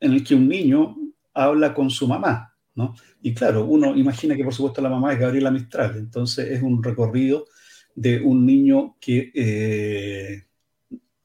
en 0.00 0.12
el 0.12 0.24
que 0.24 0.34
un 0.34 0.48
niño 0.48 0.96
habla 1.34 1.74
con 1.74 1.90
su 1.90 2.06
mamá, 2.06 2.55
Y 3.22 3.34
claro, 3.34 3.64
uno 3.64 3.96
imagina 3.96 4.36
que 4.36 4.44
por 4.44 4.54
supuesto 4.54 4.82
la 4.82 4.90
mamá 4.90 5.12
es 5.12 5.18
Gabriela 5.18 5.50
Mistral, 5.50 5.96
entonces 5.96 6.50
es 6.50 6.62
un 6.62 6.82
recorrido 6.82 7.46
de 7.94 8.20
un 8.20 8.44
niño 8.44 8.96
eh, 9.06 10.44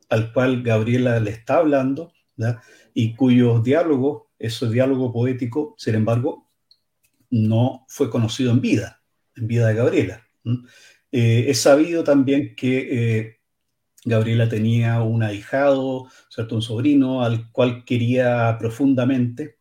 al 0.09 0.33
cual 0.33 0.63
Gabriela 0.63 1.19
le 1.19 1.31
está 1.31 1.57
hablando, 1.57 2.13
y 2.93 3.15
cuyos 3.15 3.63
diálogos, 3.63 4.23
ese 4.39 4.67
diálogo 4.69 5.13
poético, 5.13 5.75
sin 5.77 5.95
embargo, 5.95 6.49
no 7.29 7.85
fue 7.87 8.09
conocido 8.09 8.51
en 8.51 8.61
vida, 8.61 9.01
en 9.35 9.47
vida 9.47 9.67
de 9.67 9.75
Gabriela. 9.75 10.27
Eh, 11.11 11.45
es 11.49 11.61
sabido 11.61 12.03
también 12.03 12.55
que 12.55 13.19
eh, 13.19 13.39
Gabriela 14.03 14.49
tenía 14.49 15.01
un 15.01 15.23
ahijado, 15.23 16.07
¿cierto? 16.29 16.55
un 16.55 16.61
sobrino 16.61 17.23
al 17.23 17.51
cual 17.51 17.85
quería 17.85 18.57
profundamente 18.59 19.59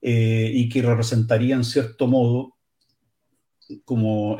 eh, 0.00 0.50
y 0.52 0.68
que 0.68 0.82
representaría 0.82 1.56
en 1.56 1.64
cierto 1.64 2.06
modo 2.06 2.56
como 3.84 4.38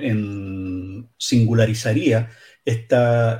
singularizaría 1.19 2.31
esta, 2.64 3.38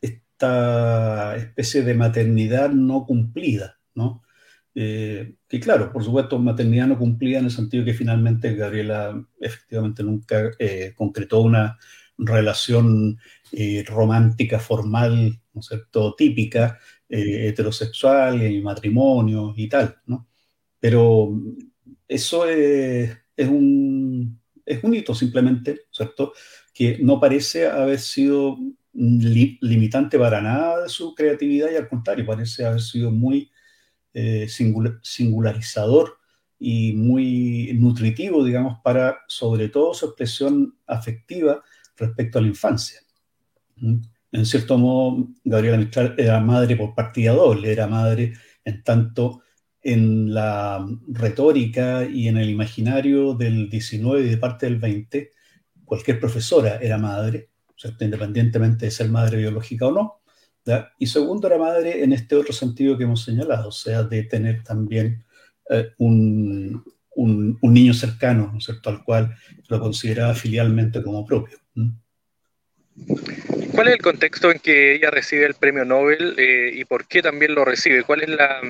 esta 0.00 1.36
especie 1.36 1.82
de 1.82 1.94
maternidad 1.94 2.70
no 2.70 3.04
cumplida, 3.04 3.78
¿no? 3.94 4.22
Eh, 4.74 5.36
que 5.48 5.60
claro, 5.60 5.92
por 5.92 6.04
supuesto, 6.04 6.38
maternidad 6.38 6.86
no 6.86 6.98
cumplida 6.98 7.38
en 7.38 7.46
el 7.46 7.50
sentido 7.50 7.84
que 7.84 7.94
finalmente 7.94 8.54
Gabriela 8.54 9.26
efectivamente 9.40 10.02
nunca 10.02 10.50
eh, 10.58 10.92
concretó 10.96 11.40
una, 11.40 11.78
relación 12.18 13.18
romántica 13.86 14.58
formal, 14.58 15.38
¿no 15.52 15.60
es 15.60 15.66
cierto?, 15.66 16.14
típica, 16.14 16.78
heterosexual, 17.10 18.42
y 18.42 18.62
matrimonio 18.62 19.52
y 19.54 19.68
tal, 19.68 19.96
¿no? 20.06 20.26
Pero 20.86 21.34
eso 22.06 22.48
es, 22.48 23.18
un, 23.48 24.40
es 24.64 24.84
un 24.84 24.94
hito 24.94 25.16
simplemente, 25.16 25.80
¿cierto?, 25.90 26.32
que 26.72 26.98
no 27.02 27.18
parece 27.18 27.66
haber 27.66 27.98
sido 27.98 28.56
li 28.92 29.58
limitante 29.62 30.16
para 30.16 30.40
nada 30.40 30.84
de 30.84 30.88
su 30.88 31.12
creatividad 31.12 31.72
y 31.72 31.74
al 31.74 31.88
contrario, 31.88 32.24
parece 32.24 32.64
haber 32.64 32.80
sido 32.80 33.10
muy 33.10 33.50
eh, 34.14 34.46
singular, 34.48 35.00
singularizador 35.02 36.18
y 36.56 36.92
muy 36.92 37.72
nutritivo, 37.74 38.44
digamos, 38.44 38.78
para 38.84 39.18
sobre 39.26 39.68
todo 39.70 39.92
su 39.92 40.06
expresión 40.06 40.78
afectiva 40.86 41.64
respecto 41.96 42.38
a 42.38 42.42
la 42.42 42.46
infancia. 42.46 43.00
¿Mm? 43.74 43.96
En 44.30 44.46
cierto 44.46 44.78
modo, 44.78 45.30
Gabriela 45.42 45.78
Mistral 45.78 46.14
era 46.16 46.38
madre 46.38 46.76
por 46.76 46.94
partida 46.94 47.32
doble, 47.32 47.72
era 47.72 47.88
madre 47.88 48.34
en 48.64 48.84
tanto 48.84 49.42
en 49.86 50.34
la 50.34 50.84
retórica 51.06 52.04
y 52.04 52.26
en 52.26 52.38
el 52.38 52.50
imaginario 52.50 53.34
del 53.34 53.70
19 53.70 54.26
y 54.26 54.30
de 54.30 54.36
parte 54.36 54.66
del 54.66 54.80
20, 54.80 55.30
cualquier 55.84 56.18
profesora 56.18 56.78
era 56.82 56.98
madre, 56.98 57.50
independientemente 58.00 58.86
de 58.86 58.90
ser 58.90 59.08
madre 59.10 59.38
biológica 59.38 59.86
o 59.86 59.92
no. 59.92 60.22
Y 60.98 61.06
segundo, 61.06 61.46
era 61.46 61.56
madre 61.56 62.02
en 62.02 62.12
este 62.12 62.34
otro 62.34 62.52
sentido 62.52 62.98
que 62.98 63.04
hemos 63.04 63.22
señalado, 63.22 63.68
o 63.68 63.72
sea, 63.72 64.02
de 64.02 64.24
tener 64.24 64.64
también 64.64 65.24
eh, 65.70 65.92
un, 65.98 66.84
niño 67.62 67.94
cercano, 67.94 68.50
¿no 68.52 68.60
cierto?, 68.60 68.90
al 68.90 69.04
cual 69.04 69.36
lo 69.68 69.78
consideraba 69.78 70.34
filialmente 70.34 71.00
como 71.00 71.24
propio. 71.24 71.58
¿Cuál 73.72 73.88
es 73.88 73.94
el 73.94 74.02
contexto 74.02 74.50
en 74.50 74.58
que 74.58 74.96
ella 74.96 75.10
recibe 75.10 75.46
el 75.46 75.54
premio 75.54 75.84
Nobel 75.84 76.34
eh, 76.38 76.72
y 76.74 76.84
por 76.86 77.06
qué 77.06 77.22
también 77.22 77.54
lo 77.54 77.64
recibe? 77.64 78.02
¿Cuál 78.02 78.22
es 78.22 78.30
la, 78.30 78.60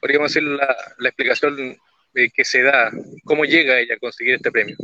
podríamos 0.00 0.32
decir, 0.32 0.48
la, 0.48 1.08
explicación 1.08 1.76
que 2.12 2.44
se 2.44 2.62
da? 2.62 2.92
¿Cómo 3.24 3.44
llega 3.44 3.80
ella 3.80 3.94
a 3.96 3.98
conseguir 3.98 4.34
este 4.34 4.50
premio? 4.50 4.76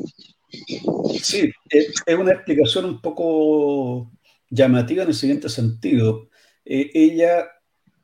Sí, 1.22 1.52
es 1.68 2.16
una 2.16 2.32
explicación 2.32 2.84
un 2.84 3.00
poco 3.00 4.10
llamativa 4.50 5.04
en 5.04 5.08
el 5.08 5.14
siguiente 5.14 5.48
sentido. 5.48 6.28
Eh, 6.64 6.90
ella 6.92 7.48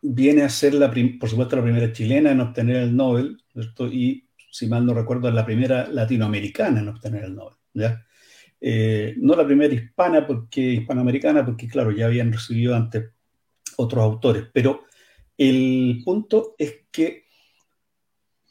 viene 0.01 0.43
a 0.43 0.49
ser, 0.49 0.75
la 0.75 0.93
por 1.19 1.29
supuesto, 1.29 1.57
la 1.57 1.63
primera 1.63 1.93
chilena 1.93 2.31
en 2.31 2.41
obtener 2.41 2.77
el 2.77 2.97
Nobel, 2.97 3.43
¿cierto? 3.53 3.87
y 3.87 4.29
si 4.51 4.67
mal 4.69 4.87
no 4.87 4.95
recuerdo, 4.95 5.29
es 5.29 5.35
la 5.35 5.45
primera 5.45 5.89
latinoamericana 5.89 6.81
en 6.81 6.89
obtener 6.89 7.25
el 7.25 7.35
Nobel. 7.35 7.57
¿ya? 7.75 8.07
Eh, 8.61 9.15
no 9.19 9.35
la 9.35 9.45
primera 9.45 9.75
hispana, 9.75 10.27
porque 10.27 10.61
hispanoamericana, 10.61 11.45
porque 11.45 11.69
claro, 11.69 11.91
ya 11.91 12.07
habían 12.07 12.33
recibido 12.33 12.75
antes 12.75 13.11
otros 13.77 14.03
autores, 14.03 14.45
pero 14.53 14.85
el 15.39 16.03
punto 16.05 16.55
es 16.59 16.87
que 16.91 17.27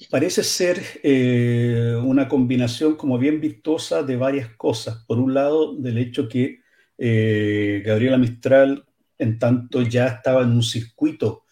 parece 0.09 0.43
ser 0.43 0.81
eh, 1.03 1.99
una 2.03 2.27
combinación 2.27 2.95
como 2.95 3.17
bien 3.17 3.39
virtuosa 3.39 4.03
de 4.03 4.17
varias 4.17 4.49
cosas. 4.55 5.03
Por 5.07 5.19
un 5.19 5.33
lado, 5.33 5.75
del 5.75 5.97
hecho 5.97 6.27
que 6.27 6.59
eh, 6.97 7.81
Gabriela 7.85 8.17
Mistral, 8.17 8.85
en 9.17 9.39
tanto 9.39 9.81
ya 9.81 10.07
estaba 10.07 10.43
en 10.43 10.51
un 10.51 10.63
circuito 10.63 11.43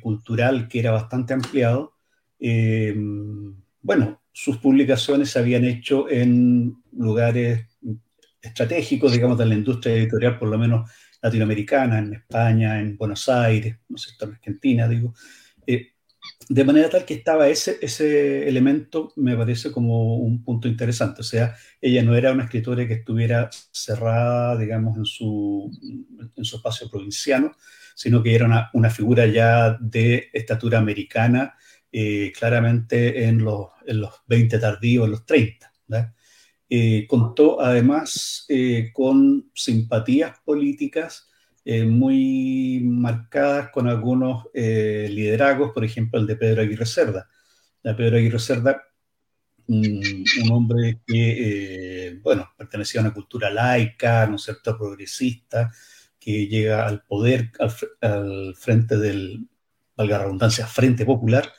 cultural 0.00 0.66
que 0.66 0.78
era 0.78 0.92
bastante 0.92 1.34
ampliado, 1.34 1.92
bueno, 3.82 4.22
sus 4.32 4.56
publicaciones 4.56 5.30
se 5.30 5.38
habían 5.38 5.64
hecho 5.64 6.08
en 6.10 6.82
lugares 6.92 7.66
estratégicos, 8.40 9.12
digamos, 9.12 9.38
de 9.38 9.46
la 9.46 9.54
industria 9.54 9.94
editorial, 9.94 10.38
por 10.38 10.48
lo 10.48 10.58
menos 10.58 10.90
latinoamericana, 11.24 11.98
en 12.00 12.14
España, 12.14 12.78
en 12.80 12.98
Buenos 12.98 13.30
Aires, 13.30 13.78
no 13.88 13.96
sé, 13.96 14.10
en 14.20 14.30
Argentina, 14.30 14.86
digo. 14.86 15.14
Eh, 15.66 15.92
de 16.50 16.64
manera 16.64 16.90
tal 16.90 17.06
que 17.06 17.14
estaba 17.14 17.48
ese, 17.48 17.78
ese 17.80 18.46
elemento, 18.46 19.12
me 19.16 19.34
parece 19.34 19.72
como 19.72 20.18
un 20.18 20.44
punto 20.44 20.68
interesante. 20.68 21.22
O 21.22 21.24
sea, 21.24 21.56
ella 21.80 22.02
no 22.02 22.14
era 22.14 22.32
una 22.32 22.44
escritora 22.44 22.86
que 22.86 22.94
estuviera 22.94 23.48
cerrada, 23.72 24.58
digamos, 24.58 24.98
en 24.98 25.06
su, 25.06 25.70
en 26.36 26.44
su 26.44 26.56
espacio 26.56 26.90
provinciano, 26.90 27.52
sino 27.94 28.22
que 28.22 28.34
era 28.34 28.44
una, 28.44 28.68
una 28.74 28.90
figura 28.90 29.26
ya 29.26 29.78
de 29.80 30.28
estatura 30.34 30.78
americana, 30.78 31.54
eh, 31.90 32.32
claramente 32.38 33.24
en 33.24 33.42
los, 33.42 33.68
en 33.86 34.00
los 34.02 34.12
20 34.26 34.58
tardíos, 34.58 35.06
en 35.06 35.10
los 35.12 35.24
30. 35.24 35.72
Eh, 36.76 37.06
contó 37.06 37.60
además 37.60 38.46
eh, 38.48 38.90
con 38.92 39.48
simpatías 39.54 40.40
políticas 40.44 41.30
muy 41.66 42.82
marcadas 42.84 43.70
con 43.70 43.88
algunos 43.88 44.48
liderazgos, 44.52 45.72
por 45.72 45.82
ejemplo 45.82 46.20
el 46.20 46.26
de 46.26 46.36
Pedro 46.36 46.60
Aguirre 46.60 46.84
Cerda. 46.84 47.26
Pedro 47.82 48.18
Aguirre 48.18 48.38
Cerda, 48.38 48.82
un, 49.68 50.24
hombre 50.52 51.00
que, 51.06 52.18
bueno, 52.22 52.50
pertenecía 52.58 53.00
a 53.00 53.04
una 53.04 53.14
cultura 53.14 53.48
laica, 53.50 54.26
¿no 54.26 54.36
es 54.36 54.42
cierto?, 54.42 54.76
progresista, 54.76 55.70
que 56.20 56.46
llega 56.48 56.86
al 56.86 57.02
poder 57.04 57.50
al, 57.58 57.72
al 58.02 58.54
frente 58.56 58.98
del, 58.98 59.48
valga 59.96 60.18
la 60.18 60.24
redundancia, 60.24 60.66
Frente 60.66 61.04
Popular, 61.04 61.50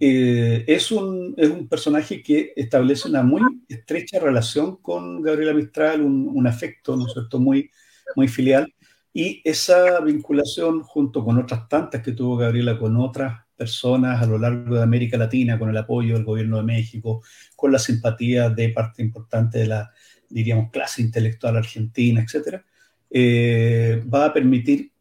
eh, 0.00 0.64
es, 0.66 0.92
un, 0.92 1.34
es, 1.36 1.48
un, 1.50 1.68
personaje 1.68 2.22
que 2.22 2.52
establece 2.56 3.08
una 3.08 3.22
muy 3.22 3.42
estrecha 3.68 4.20
relación 4.20 4.76
con 4.76 5.22
Gabriela 5.22 5.52
Mistral, 5.52 6.02
un, 6.02 6.46
afecto, 6.46 6.96
¿no 6.96 7.06
cierto?, 7.06 7.40
muy, 7.40 7.70
muy 8.14 8.28
filial. 8.28 8.72
Y 9.12 9.40
esa 9.44 10.00
vinculación, 10.00 10.82
junto 10.82 11.24
con 11.24 11.38
otras 11.38 11.68
tantas 11.68 12.02
que 12.02 12.12
tuvo 12.12 12.36
Gabriela 12.36 12.78
con 12.78 12.96
otras 12.96 13.40
personas 13.56 14.22
a 14.22 14.26
lo 14.26 14.38
largo 14.38 14.76
de 14.76 14.82
América 14.82 15.18
Latina, 15.18 15.58
con 15.58 15.70
el 15.70 15.76
apoyo 15.76 16.14
del 16.14 16.24
gobierno 16.24 16.58
de 16.58 16.62
México, 16.62 17.22
con 17.56 17.72
la 17.72 17.78
simpatía 17.80 18.50
de 18.50 18.68
parte 18.68 19.02
importante 19.02 19.58
de 19.58 19.66
la, 19.66 19.90
diríamos, 20.28 20.70
clase 20.70 21.02
intelectual 21.02 21.56
argentina, 21.56 22.22
etc., 22.22 22.62
eh, 23.10 24.04
va 24.12 24.26
a 24.26 24.32
permitir 24.32 24.92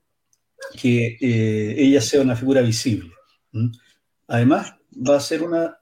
que 0.75 1.17
eh, 1.21 1.75
ella 1.77 2.01
sea 2.01 2.21
una 2.21 2.35
figura 2.35 2.61
visible. 2.61 3.11
Además, 4.27 4.76
va 4.97 5.17
a 5.17 5.19
ser 5.19 5.43
una, 5.43 5.77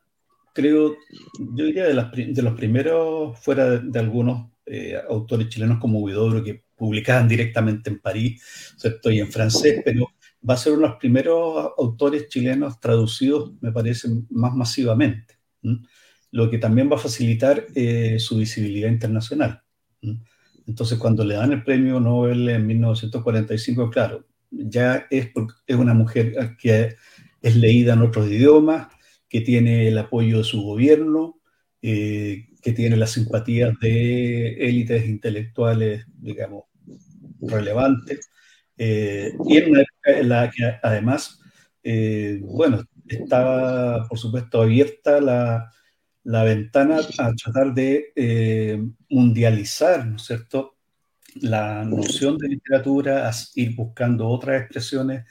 creo, 0.54 0.96
yo 1.40 1.66
diría 1.66 1.86
de, 1.86 1.94
las, 1.94 2.12
de 2.12 2.42
los 2.42 2.54
primeros, 2.54 3.38
fuera 3.40 3.78
de, 3.78 4.00
algunos 4.00 4.52
eh, 4.66 4.96
autores 5.10 5.50
chilenos 5.50 5.80
como 5.80 6.00
Huidobro, 6.00 6.44
que 6.44 6.64
publicaban 6.76 7.28
directamente 7.28 7.90
en 7.90 8.00
París, 8.00 8.42
¿cierto? 8.78 9.10
Y 9.12 9.20
en 9.20 9.32
francés, 9.32 9.82
pero 9.84 10.10
va 10.48 10.56
a 10.56 10.58
ser 10.58 10.74
uno 10.74 10.84
de 10.84 10.88
los 10.90 10.98
primeros 10.98 11.72
autores 11.78 12.28
chilenos 12.28 12.80
traducidos, 12.80 13.54
me 13.62 13.72
parece, 13.72 14.10
más 14.30 14.54
masivamente, 14.54 15.40
lo 16.32 16.50
que 16.50 16.58
también 16.58 16.92
va 16.92 16.96
a 16.96 17.00
facilitar 17.00 17.66
eh, 17.74 18.18
su 18.20 18.38
visibilidad 18.38 18.90
internacional. 18.90 19.62
Entonces, 20.68 20.98
cuando 20.98 21.24
le 21.24 21.36
dan 21.36 21.52
el 21.52 21.64
premio 21.64 22.00
Nobel 22.00 22.50
en 22.50 22.68
1945, 22.68 23.90
claro, 23.90 24.26
ya 24.52 25.08
es, 25.10 25.32
es 25.68 25.76
una 25.76 25.94
mujer 25.94 26.56
que 26.58 26.96
es 27.42 27.56
leída 27.56 27.94
en 27.94 28.02
otros 28.02 28.28
idiomas, 28.28 28.88
que 29.30 29.42
tiene 29.42 29.88
el 29.88 29.98
apoyo 29.98 30.40
de 30.40 30.44
su 30.44 30.62
gobierno, 30.62 31.40
eh, 31.82 32.48
que 32.62 32.72
tiene 32.72 32.98
las 32.98 33.12
simpatías 33.12 33.74
de 33.80 34.54
élites 34.68 35.08
intelectuales, 35.08 36.06
digamos, 36.20 36.66
relevantes, 37.42 38.30
eh, 38.78 39.34
y 39.48 39.58
en 39.58 39.70
una 39.72 39.82
época 39.82 40.20
en 40.20 40.30
la 40.30 40.52
que 40.52 40.64
además, 40.82 41.40
eh, 41.84 42.40
bueno, 42.42 42.84
estaba, 43.08 44.08
por 44.08 44.18
supuesto, 44.18 44.62
abierta 44.62 45.22
la, 45.22 45.72
la 46.24 46.44
ventana 46.44 47.00
a 47.20 47.34
tratar 47.36 47.74
de 47.74 48.90
mundializar, 49.10 50.08
¿no 50.08 50.16
es 50.16 50.24
cierto?, 50.24 50.76
la 51.36 51.84
noción 51.84 52.38
de 52.38 52.48
literatura, 52.48 53.30
ir 53.56 53.76
buscando 53.76 54.28
otras 54.28 54.62
expresiones 54.62 55.26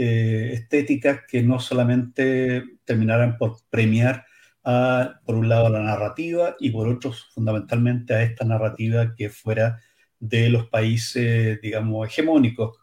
eh, 0.00 0.52
estéticas 0.52 1.22
que 1.26 1.42
no 1.42 1.58
solamente 1.58 2.62
terminaran 2.84 3.36
por 3.36 3.56
premiar 3.68 4.26
a, 4.62 5.20
por 5.24 5.34
un 5.34 5.48
lado, 5.48 5.70
la 5.70 5.82
narrativa 5.82 6.54
y 6.60 6.70
por 6.70 6.86
otro, 6.86 7.12
fundamentalmente, 7.34 8.14
a 8.14 8.22
esta 8.22 8.44
narrativa 8.44 9.16
que 9.16 9.28
fuera 9.28 9.80
de 10.20 10.50
los 10.50 10.68
países, 10.68 11.60
digamos, 11.60 12.06
hegemónicos. 12.06 12.78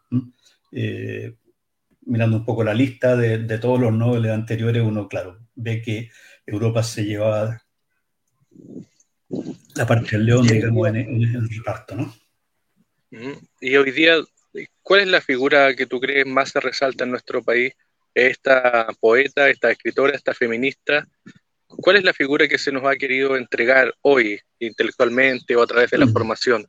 Eh, 0.72 1.36
mirando 2.02 2.36
un 2.36 2.44
poco 2.44 2.62
la 2.62 2.74
lista 2.74 3.16
de, 3.16 3.58
todos 3.58 3.80
los 3.80 3.94
noveles 3.94 4.32
anteriores, 4.32 4.82
uno, 4.82 5.08
claro, 5.08 5.38
ve 5.54 5.80
que 5.80 6.10
Europa 6.44 6.82
se 6.82 7.06
llevaba 7.06 7.62
la 9.74 9.86
parte 9.86 10.18
del 10.18 10.26
león, 10.26 10.46
digamos, 10.46 10.86
en, 10.88 10.96
en 10.96 11.22
el 11.22 11.48
reparto, 11.48 11.96
¿no? 11.96 12.14
Y 13.58 13.74
hoy 13.74 13.90
día 13.90 14.16
¿Cuál 14.86 15.00
es 15.00 15.08
la 15.08 15.20
figura 15.20 15.74
que 15.74 15.86
tú 15.86 15.98
crees 15.98 16.24
más 16.28 16.50
se 16.50 16.60
resalta 16.60 17.02
en 17.02 17.10
nuestro 17.10 17.42
país? 17.42 17.72
¿Esta 18.14 18.86
poeta, 19.00 19.50
esta 19.50 19.72
escritora, 19.72 20.14
esta 20.14 20.32
feminista? 20.32 21.08
¿Cuál 21.66 21.96
es 21.96 22.04
la 22.04 22.12
figura 22.12 22.46
que 22.46 22.56
se 22.56 22.70
nos 22.70 22.84
ha 22.84 22.94
querido 22.94 23.36
entregar 23.36 23.92
hoy 24.02 24.38
intelectualmente 24.60 25.56
o 25.56 25.62
a 25.64 25.66
través 25.66 25.90
de 25.90 25.98
la 25.98 26.06
mm. 26.06 26.12
formación? 26.12 26.66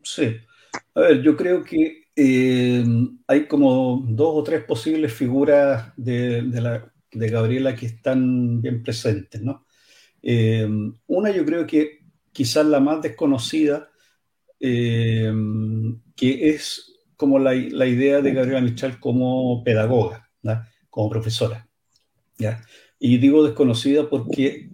Sí. 0.00 0.36
A 0.94 1.00
ver, 1.00 1.22
yo 1.22 1.36
creo 1.36 1.64
que 1.64 2.04
eh, 2.14 2.84
hay 3.26 3.48
como 3.48 4.04
dos 4.06 4.30
o 4.36 4.44
tres 4.44 4.62
posibles 4.62 5.12
figuras 5.12 5.92
de, 5.96 6.44
Gabriela 7.10 7.74
que 7.74 7.86
están 7.86 8.62
bien 8.62 8.84
presentes, 8.84 9.42
¿no? 9.42 9.66
Eh, 10.22 10.68
una 11.08 11.32
yo 11.32 11.44
creo 11.44 11.66
que 11.66 11.98
quizás 12.30 12.64
la 12.64 12.78
más 12.78 13.02
desconocida 13.02 13.90
eh, 14.60 15.32
que 16.18 16.50
es 16.50 16.96
como 17.16 17.38
la, 17.38 17.54
idea 17.54 18.20
de 18.20 18.32
Gabriela 18.32 18.60
Michal 18.60 18.98
como 18.98 19.62
pedagoga, 19.64 20.28
como 20.90 21.08
profesora. 21.08 21.66
¿ya? 22.36 22.60
Y 22.98 23.18
digo 23.18 23.44
desconocida 23.44 24.10
porque 24.10 24.70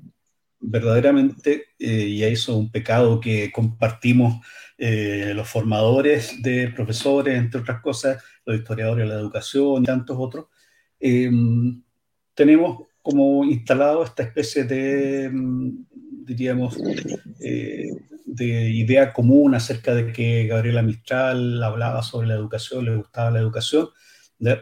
verdaderamente, 0.58 1.66
eh, 1.78 2.06
y 2.08 2.24
eso 2.24 2.52
es 2.52 2.58
un 2.58 2.70
pecado 2.70 3.20
que 3.20 3.52
compartimos 3.52 4.44
eh, 4.78 5.32
los 5.34 5.46
formadores 5.48 6.42
de 6.42 6.68
profesores, 6.68 7.36
entre 7.36 7.60
otras 7.60 7.82
cosas, 7.82 8.22
los 8.46 8.56
historiadores 8.56 9.06
de 9.06 9.14
la 9.14 9.20
educación 9.20 9.82
y 9.82 9.86
tantos 9.86 10.16
otros, 10.18 10.46
tenemos 12.34 12.86
como 13.02 13.44
instalado 13.44 14.02
esta 14.02 14.22
especie 14.22 14.64
de, 14.64 15.28
mm, 15.30 15.84
diríamos, 16.24 16.76
eh, 17.40 17.90
de 18.24 18.70
idea 18.70 19.12
común 19.12 19.54
acerca 19.54 19.94
de 19.94 20.12
que 20.12 20.46
Gabriela 20.46 20.82
Mistral 20.82 21.62
hablaba 21.62 22.02
sobre 22.02 22.28
la 22.28 22.34
educación, 22.34 22.84
le 22.84 22.96
gustaba 22.96 23.30
la 23.30 23.40
educación, 23.40 23.88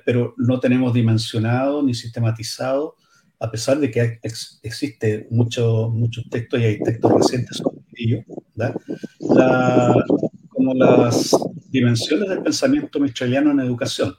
pero 0.05 0.35
no 0.37 0.61
tenemos 0.61 0.93
dimensionado 0.93 1.83
ni 1.83 1.95
sistematizado, 1.95 2.97
a 3.39 3.51
pesar 3.51 3.79
de 3.81 3.91
que 3.91 4.21
existe 4.63 5.27
mucho, 5.31 5.91
muchos 5.91 6.29
textos 6.31 6.61
y 6.61 6.65
hay 6.65 6.83
textos 6.83 7.13
recientes 7.13 7.57
sobre 7.57 7.81
ello, 7.97 8.23
como 10.49 10.75
las 10.75 11.37
dimensiones 11.71 12.29
del 12.29 12.43
pensamiento 12.43 13.01
mistraliano 13.01 13.51
en 13.51 13.61
educación. 13.61 14.15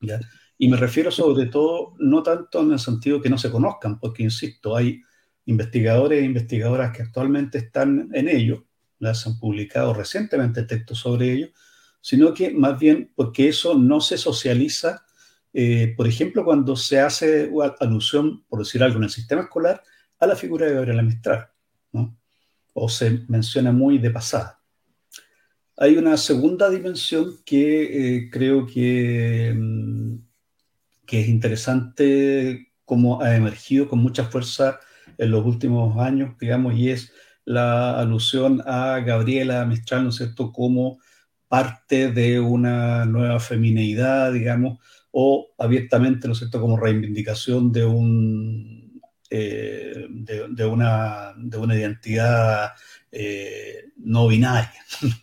¿ya? 0.00 0.20
Y 0.58 0.68
me 0.68 0.76
refiero 0.76 1.10
sobre 1.10 1.46
todo, 1.46 1.94
no 1.98 2.22
tanto 2.22 2.60
en 2.60 2.72
el 2.72 2.78
sentido 2.78 3.20
que 3.20 3.30
no 3.30 3.38
se 3.38 3.50
conozcan, 3.50 3.98
porque, 3.98 4.22
insisto, 4.22 4.76
hay 4.76 5.00
investigadores 5.46 6.22
e 6.22 6.24
investigadoras 6.24 6.96
que 6.96 7.02
actualmente 7.02 7.58
están 7.58 8.10
en 8.12 8.28
ello, 8.28 8.64
las 8.98 9.26
han 9.26 9.38
publicado 9.38 9.94
recientemente 9.94 10.62
textos 10.62 10.98
sobre 10.98 11.32
ello, 11.32 11.48
sino 12.00 12.32
que 12.34 12.50
más 12.50 12.78
bien 12.78 13.12
porque 13.14 13.48
eso 13.48 13.76
no 13.76 14.00
se 14.00 14.18
socializa, 14.18 15.04
eh, 15.52 15.94
por 15.96 16.06
ejemplo, 16.06 16.44
cuando 16.44 16.76
se 16.76 17.00
hace 17.00 17.50
alusión, 17.80 18.44
por 18.48 18.60
decir 18.60 18.82
algo, 18.82 18.98
en 18.98 19.04
el 19.04 19.10
sistema 19.10 19.42
escolar, 19.42 19.82
a 20.18 20.26
la 20.26 20.36
figura 20.36 20.66
de 20.66 20.74
Gabriela 20.74 21.02
Mistral, 21.02 21.48
¿no? 21.92 22.16
o 22.74 22.88
se 22.88 23.24
menciona 23.28 23.72
muy 23.72 23.98
de 23.98 24.10
pasada. 24.10 24.60
Hay 25.76 25.96
una 25.96 26.16
segunda 26.16 26.70
dimensión 26.70 27.38
que 27.44 28.16
eh, 28.16 28.30
creo 28.30 28.66
que 28.66 29.52
mm, 29.56 30.16
que 31.12 31.20
es 31.20 31.28
interesante 31.28 32.72
como 32.86 33.20
ha 33.20 33.36
emergido 33.36 33.86
con 33.86 33.98
mucha 33.98 34.24
fuerza 34.24 34.80
en 35.22 35.30
los 35.30 35.44
últimos 35.46 35.98
años, 35.98 36.36
digamos, 36.40 36.74
y 36.74 36.90
es 36.90 37.12
la 37.44 37.98
alusión 38.00 38.62
a 38.66 38.98
Gabriela 39.00 39.64
Mistral, 39.64 40.02
¿no 40.04 40.10
es 40.10 40.16
cierto?, 40.16 40.52
como 40.52 40.98
parte 41.48 42.10
de 42.10 42.40
una 42.40 43.04
nueva 43.04 43.38
femineidad, 43.38 44.32
digamos, 44.32 44.78
o 45.12 45.52
abiertamente, 45.58 46.26
¿no 46.26 46.32
es 46.32 46.40
cierto?, 46.40 46.60
como 46.60 46.76
reivindicación 46.76 47.70
de, 47.70 47.84
un, 47.84 49.00
eh, 49.30 50.06
de, 50.10 50.66
una, 50.66 51.34
de 51.36 51.56
una 51.56 51.76
identidad 51.76 52.72
eh, 53.10 53.84
no 53.96 54.28
binaria. 54.28 54.72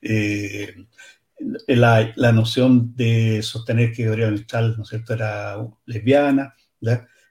Eh, 0.00 0.72
la, 1.66 2.12
la, 2.14 2.30
noción 2.30 2.94
de 2.94 3.42
sostener 3.42 3.92
que 3.92 4.04
Gabriela 4.04 4.30
Mistral, 4.30 4.76
¿no 4.76 4.84
es 4.84 4.88
cierto?, 4.90 5.14
era 5.14 5.56
lesbiana, 5.86 6.54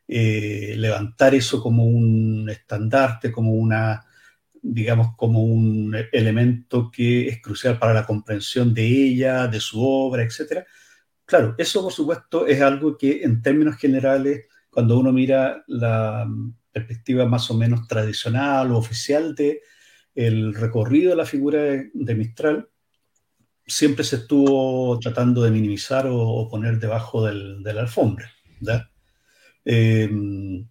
eh, 0.08 0.76
levantar 0.78 1.34
eso 1.36 1.62
como 1.62 1.86
un 1.86 2.50
estandarte, 2.50 3.32
como 3.32 3.52
una, 3.54 4.06
digamos, 4.62 5.16
como 5.16 5.44
un 5.44 5.96
elemento 6.12 6.92
que 6.92 7.28
es 7.28 7.42
crucial 7.42 7.80
para 7.80 7.94
la 7.94 8.06
comprensión 8.06 8.74
de 8.74 8.86
ella, 8.86 9.48
de 9.48 9.60
su 9.60 9.82
obra, 9.82 10.24
etc. 10.24 10.66
Claro, 11.26 11.56
eso 11.58 11.82
por 11.84 11.94
supuesto 11.94 12.48
es 12.48 12.62
algo 12.62 12.98
que 12.98 13.24
en 13.24 13.42
términos 13.42 13.78
generales, 13.78 14.46
cuando 14.70 15.00
uno 15.00 15.12
mira 15.14 15.64
la 15.68 16.28
perspectiva 16.72 17.26
más 17.26 17.50
o 17.52 17.54
menos 17.56 17.88
tradicional 17.88 18.72
o 18.72 18.78
oficial 18.78 19.36
de 19.36 19.62
el 20.16 20.54
recorrido 20.54 21.12
de 21.12 21.16
la 21.16 21.26
figura 21.26 21.60
de 21.94 22.16
Mistral, 22.16 22.70
siempre 23.66 24.04
se 24.04 24.18
estuvo 24.18 25.00
tratando 25.00 25.44
de 25.44 25.52
minimizar 25.52 26.08
o, 26.10 26.48
poner 26.50 26.80
debajo 26.80 27.26
del, 27.26 27.64
de 27.64 27.74
la 27.74 27.82
alfombra. 27.82 28.32
Em, 29.66 30.68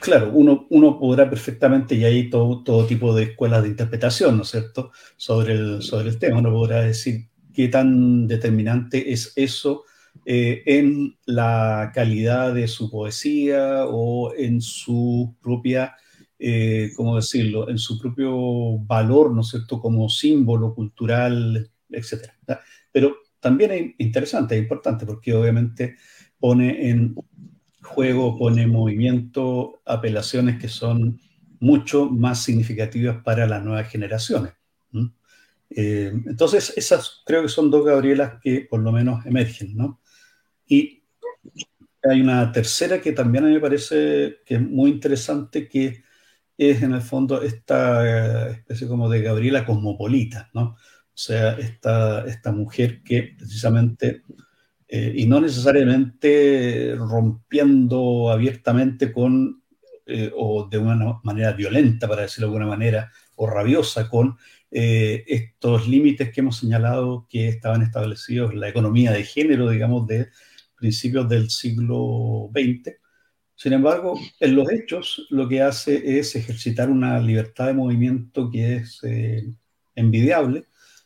claro, 0.00 0.32
uno, 0.34 0.66
uno, 0.70 0.98
podrá 0.98 1.28
perfectamente, 1.28 1.94
y 1.94 2.04
hay 2.04 2.30
todo, 2.30 2.62
todo, 2.62 2.86
tipo 2.86 3.14
de 3.14 3.24
escuelas 3.24 3.62
de 3.62 3.70
interpretación, 3.70 4.36
¿no 4.36 4.42
es 4.42 4.50
cierto?, 4.50 4.92
sobre 5.16 5.54
el, 5.54 5.82
sobre 5.82 6.10
el 6.10 6.18
tema. 6.18 6.38
Uno 6.38 6.52
podrá 6.52 6.82
decir 6.82 7.28
qué 7.54 7.68
tan 7.68 8.26
determinante 8.26 9.12
es 9.12 9.32
eso 9.36 9.84
eh, 10.26 10.62
en 10.66 11.16
la 11.26 11.92
calidad 11.94 12.54
de 12.54 12.68
su 12.68 12.90
poesía 12.90 13.86
o 13.86 14.34
en 14.36 14.60
su 14.60 15.36
propia, 15.42 15.96
eh, 16.38 16.90
¿cómo 16.96 17.16
decirlo?, 17.16 17.68
en 17.68 17.78
su 17.78 17.98
propio 17.98 18.78
valor, 18.78 19.32
¿no 19.32 19.42
es 19.42 19.48
cierto?, 19.48 19.80
como 19.80 20.08
símbolo 20.08 20.74
cultural 20.74 21.70
etcétera. 21.92 22.38
Pero 22.92 23.16
también 23.40 23.72
es 23.72 23.94
interesante, 23.98 24.56
es 24.56 24.62
importante, 24.62 25.06
porque 25.06 25.34
obviamente 25.34 25.96
pone 26.38 26.88
en 26.88 27.14
juego, 27.90 28.38
pone 28.38 28.62
en 28.62 28.70
movimiento 28.70 29.80
apelaciones 29.84 30.58
que 30.58 30.68
son 30.68 31.20
mucho 31.60 32.06
más 32.06 32.42
significativas 32.42 33.22
para 33.22 33.46
las 33.46 33.62
nuevas 33.62 33.88
generaciones. 33.90 34.52
Eh, 35.72 36.10
entonces, 36.26 36.72
esas 36.76 37.22
creo 37.24 37.42
que 37.42 37.48
son 37.48 37.70
dos 37.70 37.84
Gabrielas 37.86 38.40
que 38.42 38.66
por 38.68 38.80
lo 38.80 38.90
menos 38.90 39.24
emergen, 39.24 39.76
¿no? 39.76 40.00
Y 40.66 41.04
hay 42.02 42.20
una 42.20 42.50
tercera 42.50 43.00
que 43.00 43.12
también 43.12 43.44
a 43.44 43.46
mí 43.48 43.54
me 43.54 43.60
parece 43.60 44.38
que 44.44 44.54
es 44.56 44.62
muy 44.62 44.90
interesante, 44.90 45.68
que 45.68 46.02
es 46.56 46.82
en 46.82 46.92
el 46.92 47.02
fondo 47.02 47.42
esta 47.42 48.50
especie 48.50 48.88
como 48.88 49.08
de 49.08 49.22
Gabriela 49.22 49.64
cosmopolita, 49.64 50.50
¿no? 50.54 50.62
O 50.72 51.22
sea, 51.22 51.52
esta, 51.58 52.24
esta 52.26 52.52
mujer 52.52 53.02
que 53.02 53.34
precisamente, 53.38 54.22
eh, 54.92 55.12
y 55.14 55.26
no 55.26 55.40
necesariamente 55.40 56.96
rompiendo 56.96 58.28
abiertamente 58.28 59.12
con, 59.12 59.62
eh, 60.04 60.32
o 60.34 60.68
de 60.68 60.78
una 60.78 61.20
manera 61.22 61.52
violenta, 61.52 62.08
para 62.08 62.22
decirlo 62.22 62.48
de 62.48 62.56
alguna 62.56 62.76
manera, 62.76 63.12
o 63.36 63.46
rabiosa 63.46 64.08
con 64.08 64.36
eh, 64.72 65.22
estos 65.28 65.86
límites 65.86 66.32
que 66.32 66.40
hemos 66.40 66.58
señalado 66.58 67.28
que 67.30 67.46
estaban 67.46 67.82
establecidos 67.82 68.50
en 68.50 68.58
la 68.58 68.68
economía 68.68 69.12
de 69.12 69.22
género, 69.22 69.70
digamos, 69.70 70.08
de 70.08 70.30
principios 70.76 71.28
del 71.28 71.50
siglo 71.50 72.50
XX. 72.52 72.96
Sin 73.54 73.72
embargo, 73.74 74.18
en 74.40 74.56
los 74.56 74.72
hechos 74.72 75.24
lo 75.30 75.48
que 75.48 75.62
hace 75.62 76.18
es 76.18 76.34
ejercitar 76.34 76.90
una 76.90 77.20
libertad 77.20 77.68
de 77.68 77.74
movimiento 77.74 78.50
que 78.50 78.76
es 78.76 79.00
envidiable 79.94 80.64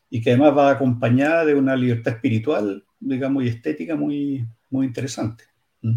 y 0.08 0.22
que 0.22 0.30
además 0.30 0.56
va 0.56 0.70
acompañada 0.70 1.44
de 1.44 1.54
una 1.54 1.76
libertad 1.76 2.14
espiritual, 2.14 2.83
digamos, 3.04 3.44
y 3.44 3.48
estética 3.48 3.96
muy, 3.96 4.46
muy 4.70 4.86
interesante. 4.86 5.44
¿Mm? 5.82 5.96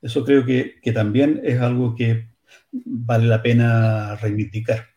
Eso 0.00 0.24
creo 0.24 0.44
que, 0.44 0.80
que 0.80 0.92
también 0.92 1.40
es 1.44 1.60
algo 1.60 1.94
que 1.94 2.28
vale 2.72 3.26
la 3.26 3.42
pena 3.42 4.16
reivindicar. 4.16 4.88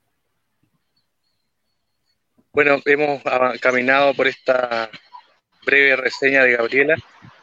Bueno, 2.52 2.82
hemos 2.86 3.22
caminado 3.60 4.14
por 4.14 4.28
esta 4.28 4.90
breve 5.66 5.98
reseña 5.98 6.44
de 6.44 6.54
Gabriela. 6.54 6.96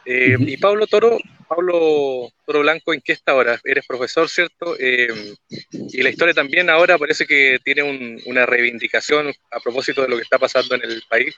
Eh, 0.05 0.35
y 0.39 0.57
Pablo 0.57 0.87
Toro, 0.87 1.19
Pablo 1.47 2.29
Toro 2.45 2.61
Blanco, 2.61 2.93
¿en 2.93 3.01
qué 3.01 3.13
está 3.13 3.33
ahora? 3.33 3.59
Eres 3.63 3.85
profesor, 3.85 4.27
¿cierto? 4.27 4.75
Eh, 4.79 5.35
y 5.69 6.01
la 6.01 6.09
historia 6.09 6.33
también 6.33 6.69
ahora 6.69 6.97
parece 6.97 7.25
que 7.25 7.59
tiene 7.63 8.19
una 8.25 8.45
reivindicación 8.45 9.31
a 9.51 9.59
propósito 9.59 10.01
de 10.01 10.09
lo 10.09 10.15
que 10.17 10.23
está 10.23 10.39
pasando 10.39 10.75
en 10.75 10.83
el 10.83 11.03
país. 11.07 11.35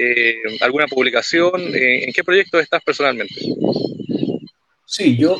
Eh, 0.00 0.36
¿Alguna 0.60 0.86
publicación? 0.86 1.60
¿En 1.74 2.12
qué 2.12 2.22
proyecto 2.22 2.60
estás 2.60 2.82
personalmente? 2.84 3.34
Sí, 4.86 5.16
yo, 5.16 5.36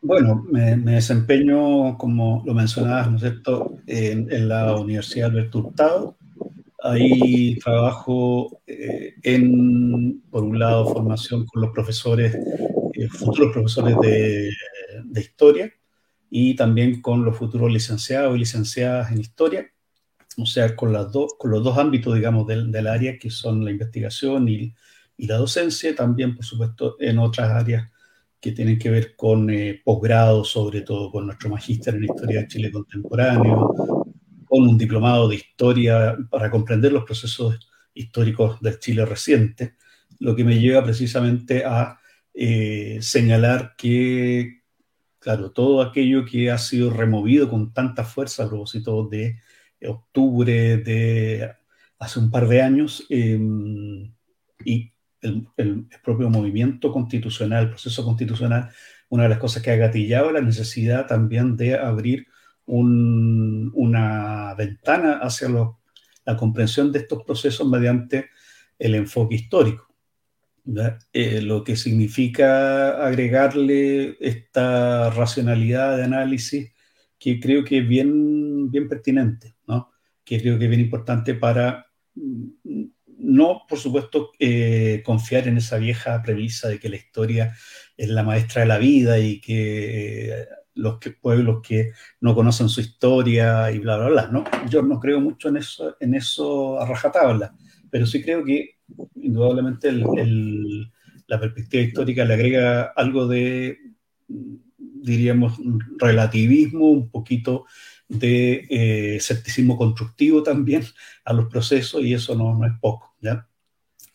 bueno, 0.00 0.46
me, 0.50 0.76
desempeño, 0.76 1.98
como 1.98 2.42
lo 2.46 2.54
mencionabas, 2.54 3.10
¿no 3.10 3.16
es 3.16 3.22
cierto?, 3.22 3.74
en, 3.86 4.48
la 4.48 4.76
Universidad 4.76 5.30
Alberto 5.30 5.58
Hurtado, 5.58 6.16
Ahí 6.82 7.58
trabajo 7.58 8.60
eh, 8.66 9.14
en, 9.22 10.20
por 10.30 10.44
un 10.44 10.58
lado, 10.58 10.86
formación 10.86 11.44
con 11.46 11.62
los 11.62 11.72
profesores, 11.72 12.36
eh, 12.92 13.08
futuros 13.08 13.52
profesores 13.52 13.96
de, 14.00 14.52
de, 15.04 15.20
historia 15.20 15.72
y 16.30 16.54
también 16.54 17.00
con 17.00 17.24
los 17.24 17.36
futuros 17.36 17.72
licenciados 17.72 18.36
y 18.36 18.38
licenciadas 18.38 19.10
en 19.10 19.20
historia, 19.20 19.70
o 20.38 20.46
sea, 20.46 20.76
con, 20.76 20.92
las 20.92 21.10
dos, 21.12 21.34
con 21.38 21.50
los 21.50 21.64
dos 21.64 21.78
ámbitos, 21.78 22.14
digamos, 22.14 22.46
del, 22.46 22.70
del 22.70 22.86
área, 22.86 23.18
que 23.18 23.30
son 23.30 23.64
la 23.64 23.70
investigación 23.70 24.48
y, 24.48 24.74
y, 25.16 25.26
la 25.26 25.36
docencia, 25.36 25.94
también, 25.94 26.34
por 26.36 26.44
supuesto, 26.44 26.96
en 27.00 27.18
otras 27.18 27.50
áreas 27.50 27.90
que 28.40 28.52
tienen 28.52 28.78
que 28.78 28.90
ver 28.90 29.16
con 29.16 29.50
eh, 29.50 29.80
posgrado, 29.84 30.44
sobre 30.44 30.82
todo 30.82 31.10
con 31.10 31.26
nuestro 31.26 31.48
magíster 31.48 31.94
en 31.94 32.04
Historia 32.04 32.40
de 32.40 32.48
Chile 32.48 32.70
Contemporáneo, 32.70 34.04
con 34.44 34.68
un 34.68 34.78
diplomado 34.78 35.28
de 35.28 35.36
historia 35.36 36.16
para 36.30 36.50
comprender 36.50 36.92
los 36.92 37.04
procesos 37.04 37.58
históricos 37.94 38.60
del 38.60 38.78
Chile 38.78 39.04
reciente, 39.04 39.74
lo 40.20 40.36
que 40.36 40.44
me 40.44 40.60
lleva 40.60 40.84
precisamente 40.84 41.64
a 41.64 41.98
eh, 42.34 42.98
señalar 43.00 43.74
que, 43.76 44.62
claro, 45.18 45.50
todo 45.50 45.82
aquello 45.82 46.24
que 46.24 46.50
ha 46.50 46.58
sido 46.58 46.90
removido 46.90 47.48
con 47.50 47.72
tanta 47.72 48.04
fuerza 48.04 48.44
a 48.44 48.48
propósito 48.48 49.08
de 49.08 49.40
octubre 49.82 50.76
de 50.78 51.52
hace 51.98 52.18
un 52.18 52.30
par 52.30 52.48
de 52.48 52.62
años 52.62 53.04
em, 53.08 54.12
y 54.64 54.92
el, 55.22 55.88
propio 56.04 56.30
movimiento 56.30 56.92
constitucional, 56.92 57.64
el 57.64 57.70
proceso 57.70 58.04
constitucional, 58.04 58.70
una 59.08 59.24
de 59.24 59.28
las 59.30 59.38
cosas 59.38 59.62
que 59.62 59.70
ha 59.70 59.76
gatillado 59.76 60.30
la 60.32 60.40
necesidad 60.40 61.06
también 61.06 61.56
de 61.56 61.76
abrir 61.76 62.26
una 62.66 64.54
ventana 64.54 65.18
hacia 65.18 65.48
la 66.24 66.36
comprensión 66.36 66.90
de 66.90 67.00
estos 67.00 67.22
procesos 67.22 67.68
mediante 67.68 68.30
el 68.78 68.94
enfoque 68.94 69.36
histórico. 69.36 69.86
Eh, 71.12 71.40
lo 71.42 71.62
que 71.62 71.76
significa 71.76 73.06
agregarle 73.06 74.16
esta 74.20 75.10
racionalidad 75.10 75.96
de 75.96 76.04
análisis 76.04 76.72
que 77.18 77.38
creo 77.38 77.64
que 77.64 77.78
es 77.78 77.88
bien, 77.88 78.70
bien 78.70 78.88
pertinente. 78.88 79.55
Que 80.26 80.40
creo 80.40 80.58
que 80.58 80.64
es 80.64 80.70
bien 80.70 80.82
importante 80.82 81.34
para 81.34 81.86
no, 83.18 83.62
por 83.68 83.78
supuesto, 83.78 84.32
eh, 84.38 85.02
confiar 85.04 85.48
en 85.48 85.56
esa 85.56 85.78
vieja 85.78 86.22
premisa 86.22 86.68
de 86.68 86.78
que 86.78 86.88
la 86.88 86.96
historia 86.96 87.54
es 87.96 88.08
la 88.08 88.22
maestra 88.22 88.62
de 88.62 88.68
la 88.68 88.78
vida 88.78 89.18
y 89.18 89.40
que 89.40 90.30
eh, 90.30 90.46
los 90.74 90.98
que, 90.98 91.12
pueblos 91.12 91.60
que 91.66 91.92
no 92.20 92.34
conocen 92.34 92.68
su 92.68 92.80
historia 92.80 93.70
y 93.72 93.78
bla, 93.78 93.96
bla, 93.96 94.08
bla, 94.08 94.28
¿no? 94.28 94.44
Yo 94.68 94.82
no 94.82 95.00
creo 95.00 95.20
mucho 95.20 95.48
en 95.48 95.56
eso, 95.56 95.96
en 95.98 96.14
eso 96.14 96.78
a 96.80 96.86
rajatabla, 96.86 97.54
pero 97.90 98.06
sí 98.06 98.22
creo 98.22 98.44
que 98.44 98.76
indudablemente 99.14 99.90
la 99.92 101.40
perspectiva 101.40 101.82
histórica 101.82 102.24
le 102.24 102.34
agrega 102.34 102.82
algo 102.94 103.26
de, 103.26 103.78
diríamos, 104.28 105.58
relativismo, 105.98 106.90
un 106.90 107.10
poquito 107.10 107.64
de 108.08 108.66
eh, 108.70 109.16
escepticismo 109.16 109.76
constructivo 109.76 110.42
también 110.42 110.84
a 111.24 111.32
los 111.32 111.46
procesos 111.46 112.02
y 112.02 112.14
eso 112.14 112.34
no, 112.34 112.64
es 112.64 112.72
poco. 112.80 113.16
¿ya? 113.20 113.48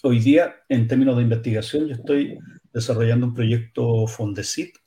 Hoy 0.04 0.20
día, 0.20 0.56
en 0.70 0.88
términos 0.88 1.18
de 1.18 1.24
investigación, 1.24 1.88
yo 1.88 1.96
estoy 1.96 2.38
desarrollando 2.74 3.28
un 3.28 3.34
proyecto 3.34 4.08
Fondesit 4.08 4.78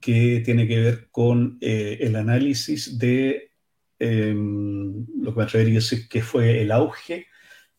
que 0.00 0.42
tiene 0.44 0.68
que 0.68 0.80
ver 0.80 1.08
con 1.10 1.58
eh, 1.60 1.98
el 2.00 2.16
análisis 2.16 2.98
de 2.98 3.52
em, 3.98 5.06
lo 5.20 5.32
que 5.32 5.38
me 5.38 5.44
atrevería 5.44 5.74
a 5.74 5.82
decir 5.82 6.08
que 6.08 6.22
fue 6.22 6.62
el 6.62 6.70
auge 6.70 7.26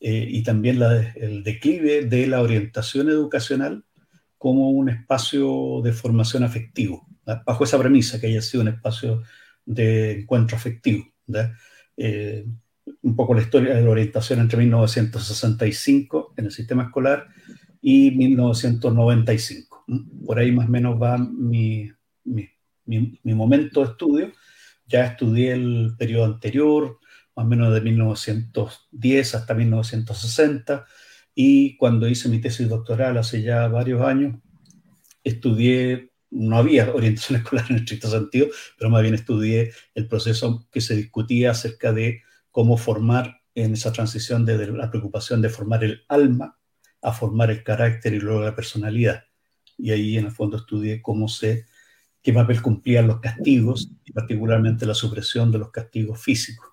eh, 0.02 0.28
y 0.30 0.44
también 0.44 0.82
el 1.16 1.44
declive 1.44 2.06
de 2.06 2.28
la 2.28 2.42
orientación 2.42 3.10
educacional 3.10 3.86
como 4.38 4.70
un 4.70 4.90
espacio 4.90 5.82
de 5.84 5.92
formación 5.92 6.44
afectivo, 6.44 7.08
bajo 7.46 7.64
esa 7.64 7.78
premisa 7.78 8.20
que 8.20 8.28
haya 8.28 8.42
sido 8.42 8.62
un 8.62 8.70
espacio 8.70 9.22
de 9.70 10.22
encuentro 10.22 10.58
afectivo. 10.58 11.06
Eh, 11.96 12.46
un 13.04 13.16
poco 13.16 13.36
la 13.36 13.42
historia 13.42 13.76
de 13.76 13.84
la 13.84 13.90
orientación 13.90 14.40
entre 14.40 14.58
1965 14.58 16.34
en 16.38 16.46
el 16.46 16.52
sistema 16.52 16.84
escolar 16.84 17.28
y 17.82 18.12
1995. 18.12 19.86
Por 20.26 20.40
ahí 20.40 20.52
más 20.52 20.68
o 20.68 20.72
menos 20.72 21.02
va 21.02 21.18
mi, 21.18 21.92
mi, 22.24 22.50
mi 22.86 23.34
momento 23.34 23.84
estudio. 23.84 24.32
Ya 24.88 25.06
estudié 25.06 25.54
el 25.54 25.94
periodo 25.98 26.26
anterior, 26.26 27.00
más 27.36 27.46
o 27.46 27.48
menos 27.48 27.74
de 27.74 27.82
1910 27.82 29.36
hasta 29.36 29.54
1960, 29.54 30.86
y 31.36 31.78
cuando 31.78 32.08
hice 32.08 32.28
mi 32.28 32.42
tesis 32.42 32.68
doctoral 32.68 33.18
hace 33.18 33.44
ya 33.44 33.68
varios 33.68 34.02
años, 34.02 34.36
estudié, 35.24 36.09
no 36.32 36.58
había 36.58 36.92
orientación 36.94 37.40
escolar 37.40 37.66
en 37.70 37.78
estricto 37.78 38.10
sentido, 38.10 38.48
pero 38.78 38.90
más 38.90 39.02
bien 39.02 39.16
estudié 39.16 39.72
el 39.96 40.08
proceso 40.08 40.68
que 40.72 40.82
se 40.82 40.96
discutía 40.96 41.52
acerca 41.52 41.94
de 41.94 42.22
cómo 42.52 42.78
formar 42.78 43.42
en 43.56 43.74
esa 43.74 43.92
transición 43.92 44.46
de, 44.46 44.68
la 44.68 44.90
preocupación 44.90 45.42
de 45.42 45.50
formar 45.50 45.84
el 45.84 46.04
alma 46.08 46.58
a 47.02 47.12
formar 47.14 47.52
el 47.52 47.64
carácter 47.64 48.14
y 48.14 48.20
luego 48.20 48.42
la 48.42 48.56
personalidad. 48.56 49.26
Y 49.78 49.92
ahí 49.92 50.18
en 50.18 50.26
el 50.26 50.32
fondo 50.32 50.58
estudié 50.58 51.02
cómo 51.02 51.28
se, 51.28 51.66
qué 52.22 52.34
papel 52.34 52.62
cumplían 52.62 53.08
los 53.08 53.20
castigos, 53.20 53.92
y 54.06 54.12
particularmente 54.12 54.86
la 54.86 54.94
supresión 54.94 55.52
de 55.52 55.60
los 55.60 55.72
castigos 55.72 56.22
físicos. 56.22 56.70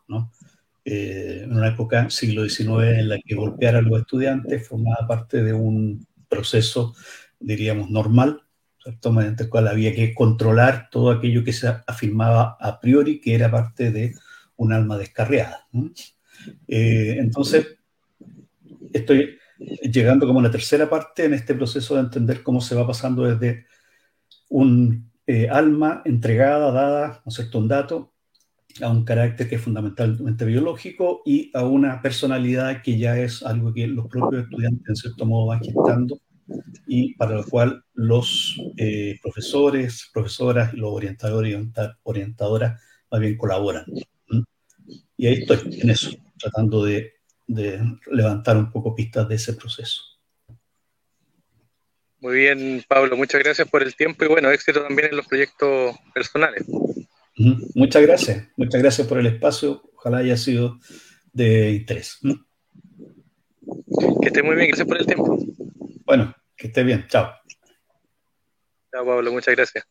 Eh, 0.84 1.42
en 1.44 1.52
una 1.52 1.68
época, 1.68 2.10
siglo 2.10 2.48
XIX, 2.48 2.98
en 2.98 3.08
la 3.08 3.18
que 3.24 3.34
golpear 3.34 3.76
a 3.76 3.82
los 3.82 4.00
estudiantes 4.00 4.66
formaba 4.66 5.06
parte 5.06 5.42
de 5.42 5.52
un 5.52 6.06
proceso, 6.28 6.94
diríamos, 7.38 7.90
normal, 7.90 8.45
el 8.86 9.48
cual 9.48 9.68
había 9.68 9.94
que 9.94 10.14
controlar 10.14 10.88
todo 10.90 11.10
aquello 11.10 11.42
que 11.44 11.52
se 11.52 11.68
afirmaba 11.86 12.56
a 12.60 12.80
priori 12.80 13.20
que 13.20 13.34
era 13.34 13.50
parte 13.50 13.90
de 13.90 14.14
un 14.56 14.72
alma 14.72 14.96
descarriada. 14.96 15.66
Eh, 16.68 17.16
entonces, 17.18 17.78
estoy 18.92 19.38
llegando 19.58 20.26
como 20.26 20.40
a 20.40 20.44
la 20.44 20.50
tercera 20.50 20.88
parte 20.88 21.24
en 21.24 21.34
este 21.34 21.54
proceso 21.54 21.94
de 21.94 22.02
entender 22.02 22.42
cómo 22.42 22.60
se 22.60 22.74
va 22.74 22.86
pasando 22.86 23.24
desde 23.24 23.66
un 24.48 25.10
eh, 25.26 25.48
alma 25.48 26.02
entregada, 26.04 26.70
dada, 26.70 27.22
¿no 27.24 27.32
cierto?, 27.32 27.58
un 27.58 27.68
dato, 27.68 28.12
a 28.82 28.90
un 28.90 29.04
carácter 29.04 29.48
que 29.48 29.56
es 29.56 29.62
fundamentalmente 29.62 30.44
biológico 30.44 31.22
y 31.24 31.50
a 31.54 31.64
una 31.64 32.02
personalidad 32.02 32.82
que 32.82 32.98
ya 32.98 33.18
es 33.18 33.42
algo 33.42 33.72
que 33.72 33.86
los 33.86 34.06
propios 34.06 34.44
estudiantes 34.44 34.88
en 34.88 34.96
cierto 34.96 35.24
modo 35.24 35.46
van 35.46 35.60
gestando 35.60 36.20
y 36.86 37.14
para 37.14 37.34
lo 37.34 37.44
cual 37.44 37.84
los 37.94 38.56
eh, 38.76 39.18
profesores, 39.22 40.08
profesoras 40.12 40.72
y 40.74 40.76
los 40.76 40.92
orientadores 40.92 41.52
y 41.52 41.72
orientadoras 42.02 42.80
más 43.10 43.20
bien 43.20 43.36
colaboran. 43.36 43.84
Y 45.16 45.26
ahí 45.26 45.34
estoy 45.34 45.78
en 45.80 45.90
eso, 45.90 46.10
tratando 46.38 46.84
de, 46.84 47.14
de 47.46 47.80
levantar 48.10 48.56
un 48.56 48.70
poco 48.70 48.94
pistas 48.94 49.28
de 49.28 49.36
ese 49.36 49.54
proceso. 49.54 50.02
Muy 52.20 52.36
bien, 52.36 52.82
Pablo, 52.88 53.16
muchas 53.16 53.42
gracias 53.42 53.68
por 53.68 53.82
el 53.82 53.94
tiempo 53.94 54.24
y 54.24 54.28
bueno, 54.28 54.50
éxito 54.50 54.82
también 54.82 55.10
en 55.10 55.16
los 55.16 55.26
proyectos 55.26 55.96
personales. 56.14 56.64
Muchas 57.74 58.02
gracias, 58.02 58.48
muchas 58.56 58.82
gracias 58.82 59.06
por 59.06 59.18
el 59.18 59.26
espacio. 59.26 59.82
Ojalá 59.94 60.18
haya 60.18 60.36
sido 60.36 60.78
de 61.32 61.72
interés. 61.72 62.18
Que 64.22 64.28
esté 64.28 64.42
muy 64.42 64.56
bien, 64.56 64.68
gracias 64.68 64.88
por 64.88 64.98
el 64.98 65.06
tiempo. 65.06 65.38
Bueno, 66.06 66.32
que 66.56 66.68
esté 66.68 66.84
bien, 66.84 67.06
chao. 67.08 67.34
Chao, 68.92 69.04
Pablo, 69.04 69.32
muchas 69.32 69.56
gracias. 69.56 69.84